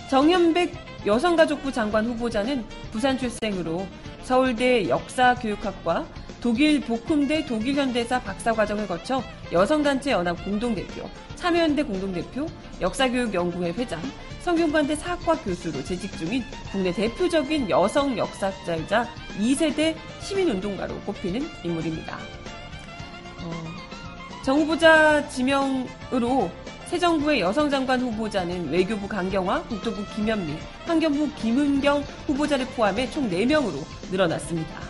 정현백 0.09 0.73
여성가족부 1.05 1.71
장관 1.71 2.05
후보자는 2.05 2.65
부산 2.91 3.17
출생으로 3.17 3.85
서울대 4.23 4.89
역사교육학과 4.89 6.05
독일 6.41 6.81
보쿰대 6.81 7.45
독일현대사 7.45 8.21
박사과정을 8.21 8.87
거쳐 8.87 9.23
여성단체 9.51 10.11
연합 10.11 10.43
공동대표, 10.43 11.09
참여연대 11.35 11.83
공동대표, 11.83 12.47
역사교육연구회 12.81 13.71
회장, 13.71 14.01
성균관대 14.41 14.95
사학과 14.95 15.35
교수로 15.35 15.83
재직 15.83 16.17
중인 16.17 16.43
국내 16.71 16.91
대표적인 16.91 17.69
여성 17.69 18.17
역사자이자 18.17 19.07
2세대 19.39 19.95
시민운동가로 20.21 20.99
꼽히는 21.01 21.41
인물입니다. 21.63 22.17
어, 23.43 23.51
정 24.43 24.59
후보자 24.59 25.27
지명으로 25.29 26.51
새 26.85 26.99
정부의 26.99 27.39
여성 27.39 27.69
장관 27.69 27.99
후보자는 27.99 28.69
외교부 28.69 29.07
강경화, 29.07 29.63
국토부 29.63 30.05
김현미, 30.15 30.53
환경부 30.85 31.33
김은경 31.33 32.03
후보자를 32.27 32.67
포함해 32.75 33.09
총 33.09 33.27
4명으로 33.29 33.83
늘어났습니다. 34.11 34.84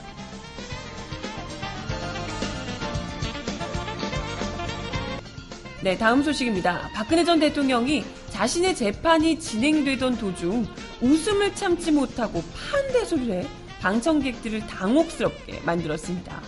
네, 5.85 5.95
다음 5.95 6.23
소식입니다. 6.23 6.89
박근혜 6.95 7.23
전 7.23 7.39
대통령이 7.39 8.03
자신의 8.31 8.75
재판이 8.75 9.39
진행되던 9.39 10.17
도중 10.17 10.65
웃음을 10.99 11.53
참지 11.53 11.91
못하고 11.91 12.41
판대소를 12.55 13.29
해 13.29 13.47
방청객들을 13.81 14.65
당혹스럽게 14.65 15.59
만들었습니다. 15.63 16.41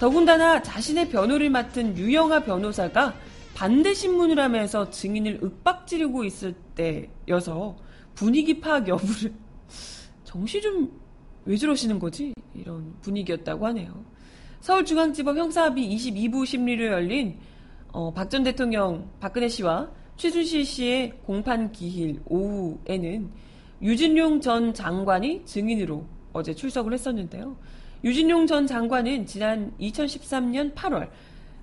더군다나 0.00 0.62
자신의 0.62 1.10
변호를 1.10 1.50
맡은 1.50 1.98
유영아 1.98 2.44
변호사가 2.44 3.14
반대 3.54 3.92
신문을 3.92 4.38
하면서 4.38 4.88
증인을 4.88 5.40
윽박지르고 5.42 6.24
있을 6.24 6.54
때여서 6.74 7.76
분위기 8.14 8.58
파악 8.58 8.88
여부를 8.88 9.34
정시 10.24 10.62
좀 10.62 11.08
왜 11.44 11.56
저러시는 11.56 11.98
거지? 11.98 12.34
이런 12.54 12.94
분위기였다고 13.00 13.66
하네요. 13.68 14.04
서울중앙지법 14.60 15.38
형사합의 15.38 15.82
22부 15.96 16.44
심리를 16.44 16.92
열린 16.92 17.38
어, 17.92 18.12
박 18.12 18.28
전 18.28 18.42
대통령 18.42 19.08
박근혜 19.20 19.48
씨와 19.48 19.88
최순실 20.16 20.64
씨의 20.64 21.12
공판 21.24 21.72
기일 21.72 22.20
오후에는 22.26 23.30
유진용 23.80 24.40
전 24.40 24.74
장관이 24.74 25.44
증인으로 25.44 26.04
어제 26.32 26.54
출석을 26.54 26.92
했었는데요. 26.92 27.56
유진룡 28.04 28.46
전 28.46 28.66
장관은 28.66 29.26
지난 29.26 29.72
2013년 29.80 30.74
8월 30.74 31.08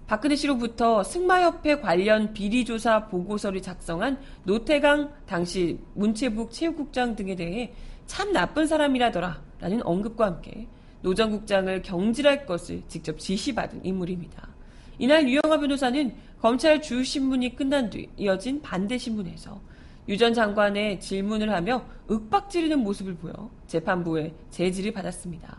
박근혜 0.07 0.35
씨로부터 0.35 1.03
승마협회 1.03 1.79
관련 1.79 2.33
비리조사 2.33 3.07
보고서를 3.07 3.61
작성한 3.61 4.19
노태강 4.43 5.11
당시 5.25 5.79
문체부 5.95 6.49
체육국장 6.51 7.15
등에 7.15 7.35
대해 7.35 7.73
참 8.05 8.31
나쁜 8.31 8.67
사람이라더라 8.67 9.41
라는 9.59 9.81
언급과 9.83 10.25
함께 10.27 10.67
노 11.01 11.13
전 11.13 11.29
국장을 11.31 11.81
경질할 11.81 12.45
것을 12.45 12.81
직접 12.87 13.19
지시받은 13.19 13.85
인물입니다. 13.85 14.54
이날 14.99 15.27
유영하 15.27 15.59
변호사는 15.59 16.13
검찰 16.41 16.81
주 16.81 17.03
신문이 17.03 17.55
끝난 17.55 17.89
뒤 17.89 18.09
이어진 18.17 18.61
반대 18.61 18.97
신문에서 18.97 19.59
유 20.07 20.17
전 20.17 20.33
장관의 20.35 20.99
질문을 20.99 21.51
하며 21.51 21.83
윽박 22.09 22.49
지르는 22.51 22.79
모습을 22.79 23.15
보여 23.15 23.49
재판부의 23.67 24.33
제지를 24.51 24.91
받았습니다. 24.91 25.57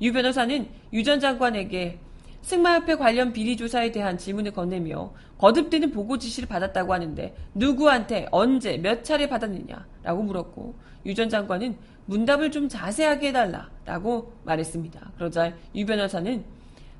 유 0.00 0.12
변호사는 0.12 0.68
유 0.92 1.02
전 1.02 1.18
장관에게 1.18 1.98
승마협회 2.42 2.94
관련 2.94 3.32
비리 3.32 3.56
조사에 3.56 3.90
대한 3.90 4.16
질문을 4.16 4.52
건네며 4.52 5.12
거듭되는 5.38 5.90
보고 5.90 6.16
지시를 6.16 6.48
받았다고 6.48 6.92
하는데 6.94 7.34
누구한테 7.54 8.28
언제 8.30 8.78
몇 8.78 9.02
차례 9.04 9.28
받았느냐라고 9.28 10.22
물었고 10.22 10.76
유 11.04 11.14
전 11.14 11.28
장관은 11.28 11.76
문답을 12.06 12.50
좀 12.52 12.68
자세하게 12.68 13.28
해달라라고 13.28 14.32
말했습니다. 14.44 15.12
그러자 15.16 15.52
유 15.74 15.84
변호사는 15.84 16.44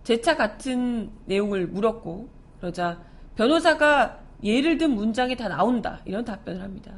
재차 0.09 0.39
같은 0.39 1.11
내용을 1.27 1.67
물었고 1.67 2.31
그러자 2.61 2.99
변호사가 3.37 4.21
예를 4.43 4.79
든 4.79 4.95
문장이 4.95 5.37
다 5.37 5.49
나온다 5.49 6.01
이런 6.07 6.25
답변을 6.25 6.63
합니다. 6.63 6.95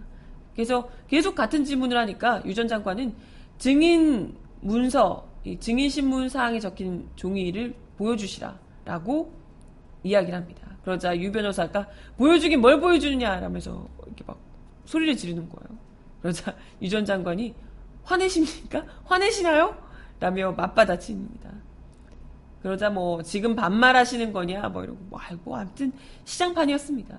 그래서 0.55 0.89
계속 1.09 1.35
같은 1.35 1.65
질문을 1.65 1.97
하니까 1.97 2.41
유 2.45 2.55
전 2.55 2.69
장관은 2.69 3.13
증인 3.59 4.37
문서, 4.61 5.27
증인 5.59 5.91
신문 5.91 6.29
사항에 6.29 6.61
적힌 6.61 7.09
종이를 7.17 7.75
보여주시라라고 7.99 9.33
이야기를 10.05 10.33
합니다. 10.39 10.69
그러자 10.85 11.19
유 11.19 11.33
변호사가 11.33 11.89
보여주긴 12.17 12.61
뭘 12.61 12.79
보여주느냐 12.81 13.41
라면서 13.41 13.89
이렇게 14.07 14.23
막 14.25 14.39
소리를 14.85 15.17
지르는 15.17 15.49
거예요. 15.49 15.79
그러자 16.23 16.55
유 16.81 16.89
전 16.89 17.05
장관이 17.05 17.57
화내십니까? 18.05 18.85
화내시나요? 19.05 19.77
라며 20.21 20.53
맞받아칩니다. 20.53 21.51
그러자 22.63 22.91
뭐 22.91 23.23
지금 23.23 23.57
반말하시는 23.57 24.33
거냐 24.33 24.69
뭐 24.69 24.85
이러고 24.85 24.99
뭐 25.09 25.19
알고 25.19 25.57
아무튼 25.57 25.93
시장판이었습니다. 26.25 27.19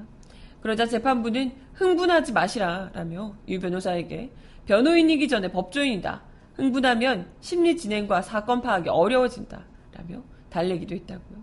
그러자 0.61 0.85
재판부는 0.85 1.51
흥분하지 1.73 2.33
마시라 2.33 2.91
라며 2.93 3.35
유 3.47 3.59
변호사에게 3.59 4.31
변호인이기 4.65 5.27
전에 5.27 5.51
법조인이다. 5.51 6.21
흥분하면 6.53 7.27
심리 7.39 7.75
진행과 7.75 8.21
사건 8.21 8.61
파악이 8.61 8.89
어려워진다. 8.89 9.65
라며 9.93 10.21
달래기도 10.49 10.95
했다고요. 10.95 11.41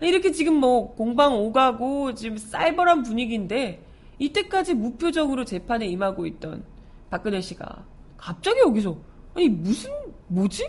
이렇게 0.00 0.32
지금 0.32 0.54
뭐 0.54 0.94
공방 0.94 1.34
오가고 1.34 2.14
지금 2.14 2.36
쌀벌한 2.36 3.02
분위기인데 3.02 3.84
이때까지 4.18 4.74
무표정으로 4.74 5.44
재판에 5.44 5.86
임하고 5.86 6.26
있던 6.26 6.64
박근혜 7.10 7.40
씨가 7.40 7.84
갑자기 8.16 8.60
여기서 8.60 8.96
아니 9.34 9.48
무슨 9.48 9.90
뭐지? 10.28 10.68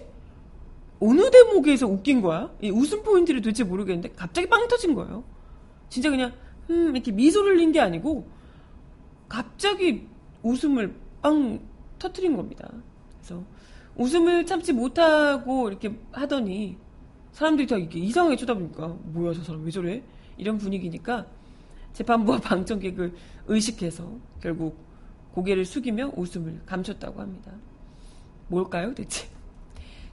어느 1.07 1.29
대목에서 1.29 1.87
웃긴 1.87 2.21
거야? 2.21 2.51
이 2.61 2.69
웃음 2.69 3.03
포인트를 3.03 3.41
도대체 3.41 3.63
모르겠는데 3.63 4.13
갑자기 4.15 4.47
빵 4.47 4.67
터진 4.67 4.95
거예요. 4.95 5.23
진짜 5.89 6.09
그냥 6.09 6.33
음 6.69 6.95
이렇게 6.95 7.11
미소를 7.11 7.57
낸 7.57 7.71
게 7.71 7.79
아니고 7.79 8.27
갑자기 9.27 10.07
웃음을 10.43 10.95
빵 11.21 11.59
터트린 11.99 12.35
겁니다. 12.35 12.69
그래서 13.17 13.43
웃음을 13.95 14.45
참지 14.45 14.73
못하고 14.73 15.69
이렇게 15.69 15.97
하더니 16.11 16.77
사람들이 17.31 17.67
다 17.67 17.75
이렇게 17.77 17.99
이상하게 17.99 18.35
쳐다보니까 18.37 18.87
뭐야 19.03 19.33
저 19.33 19.43
사람 19.43 19.63
왜 19.63 19.71
저래? 19.71 20.03
이런 20.37 20.57
분위기니까 20.57 21.25
재판부와 21.93 22.39
방청객을 22.41 23.13
의식해서 23.47 24.09
결국 24.41 24.77
고개를 25.33 25.65
숙이며 25.65 26.13
웃음을 26.15 26.61
감췄다고 26.65 27.19
합니다. 27.21 27.51
뭘까요 28.47 28.93
대체? 28.93 29.27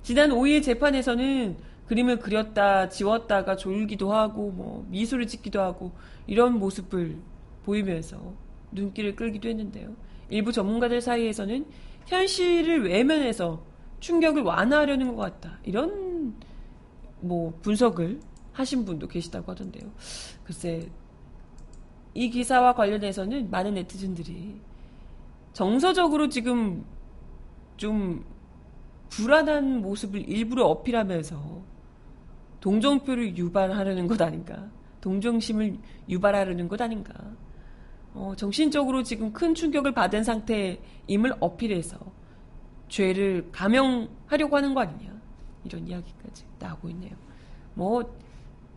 지난 0.03 0.31
5일 0.31 0.63
재판에서는 0.63 1.57
그림을 1.87 2.19
그렸다 2.19 2.89
지웠다가 2.89 3.57
졸기도 3.57 4.13
하고 4.13 4.51
뭐 4.51 4.87
미소를 4.89 5.27
짓기도 5.27 5.61
하고 5.61 5.93
이런 6.27 6.59
모습을 6.59 7.19
보이면서 7.65 8.35
눈길을 8.73 9.15
끌기도 9.15 9.49
했는데요. 9.49 9.95
일부 10.29 10.51
전문가들 10.53 11.01
사이에서는 11.01 11.67
현실을 12.07 12.89
외면해서 12.89 13.63
충격을 14.01 14.43
완화하려는 14.43 15.15
것 15.15 15.17
같다. 15.17 15.59
이런 15.65 16.35
뭐 17.21 17.57
분석을 17.63 18.21
하신 18.53 18.85
분도 18.85 19.07
계시다고 19.07 19.53
하던데요. 19.53 19.91
글쎄 20.45 20.89
이 22.15 22.29
기사와 22.31 22.75
관련해서는 22.75 23.51
많은 23.51 23.75
네티즌들이 23.75 24.61
정서적으로 25.53 26.29
지금 26.29 26.85
좀 27.77 28.25
불안한 29.13 29.83
모습을 29.83 30.27
일부러 30.27 30.65
어필하면서 30.67 31.63
동정표를 32.61 33.37
유발하려는 33.37 34.07
것 34.07 34.21
아닌가. 34.23 34.71
동정심을 35.03 35.77
유발하려는 36.09 36.69
것 36.69 36.81
아닌가. 36.81 37.13
어, 38.15 38.33
정신적으로 38.37 39.03
지금 39.03 39.33
큰 39.33 39.55
충격을 39.55 39.93
받은 39.93 40.25
상태임을 40.25 41.35
어필해서 41.41 41.99
죄를 42.89 43.51
감형하려고 43.53 44.57
하는 44.57 44.73
거 44.75 44.81
아니냐. 44.81 45.13
이런 45.65 45.87
이야기까지 45.87 46.45
나오고 46.59 46.89
있네요. 46.91 47.15
뭐 47.75 48.19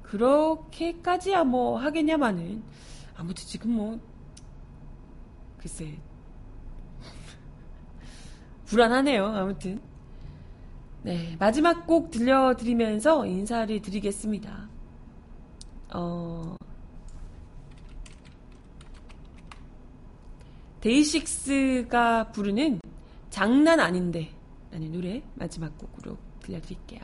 그렇게까지야 0.01 1.45
뭐 1.45 1.77
하겠냐마는 1.77 2.61
아무튼 3.15 3.45
지금 3.47 3.71
뭐 3.71 3.99
글쎄 5.57 5.97
불안하네요. 8.65 9.25
아무튼 9.27 9.79
네 11.05 11.35
마지막 11.37 11.85
곡 11.85 12.09
들려드리면서 12.09 13.27
인사를 13.27 13.79
드리겠습니다. 13.79 14.67
어 15.93 16.55
데이식스가 20.81 22.31
부르는 22.31 22.79
장난 23.29 23.79
아닌데 23.79 24.31
라는 24.71 24.91
노래 24.91 25.21
마지막 25.35 25.77
곡으로 25.77 26.17
들려드릴게요. 26.41 27.01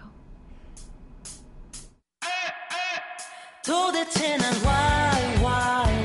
도대체 3.64 4.36
난 4.38 4.52
why 4.64 5.36
why 5.46 6.01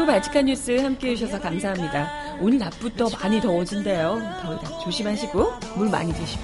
오늘도 0.00 0.12
발칙한 0.12 0.46
뉴스 0.46 0.70
함께 0.78 1.10
해주셔서 1.10 1.40
감사합니다. 1.42 2.38
오늘 2.40 2.58
낮부터 2.58 3.10
많이 3.20 3.38
더워진대요. 3.38 4.18
더위 4.42 4.58
다 4.60 4.78
조심하시고, 4.78 5.52
물 5.76 5.90
많이 5.90 6.10
드시고. 6.14 6.42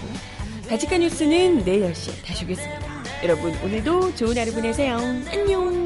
발칙한 0.68 1.00
뉴스는 1.00 1.64
내일 1.64 1.90
10시에 1.90 2.22
다시 2.22 2.44
오겠습니다. 2.44 2.80
여러분, 3.22 3.56
오늘도 3.64 4.14
좋은 4.14 4.36
하루 4.36 4.52
보내세요. 4.52 4.98
안녕! 4.98 5.85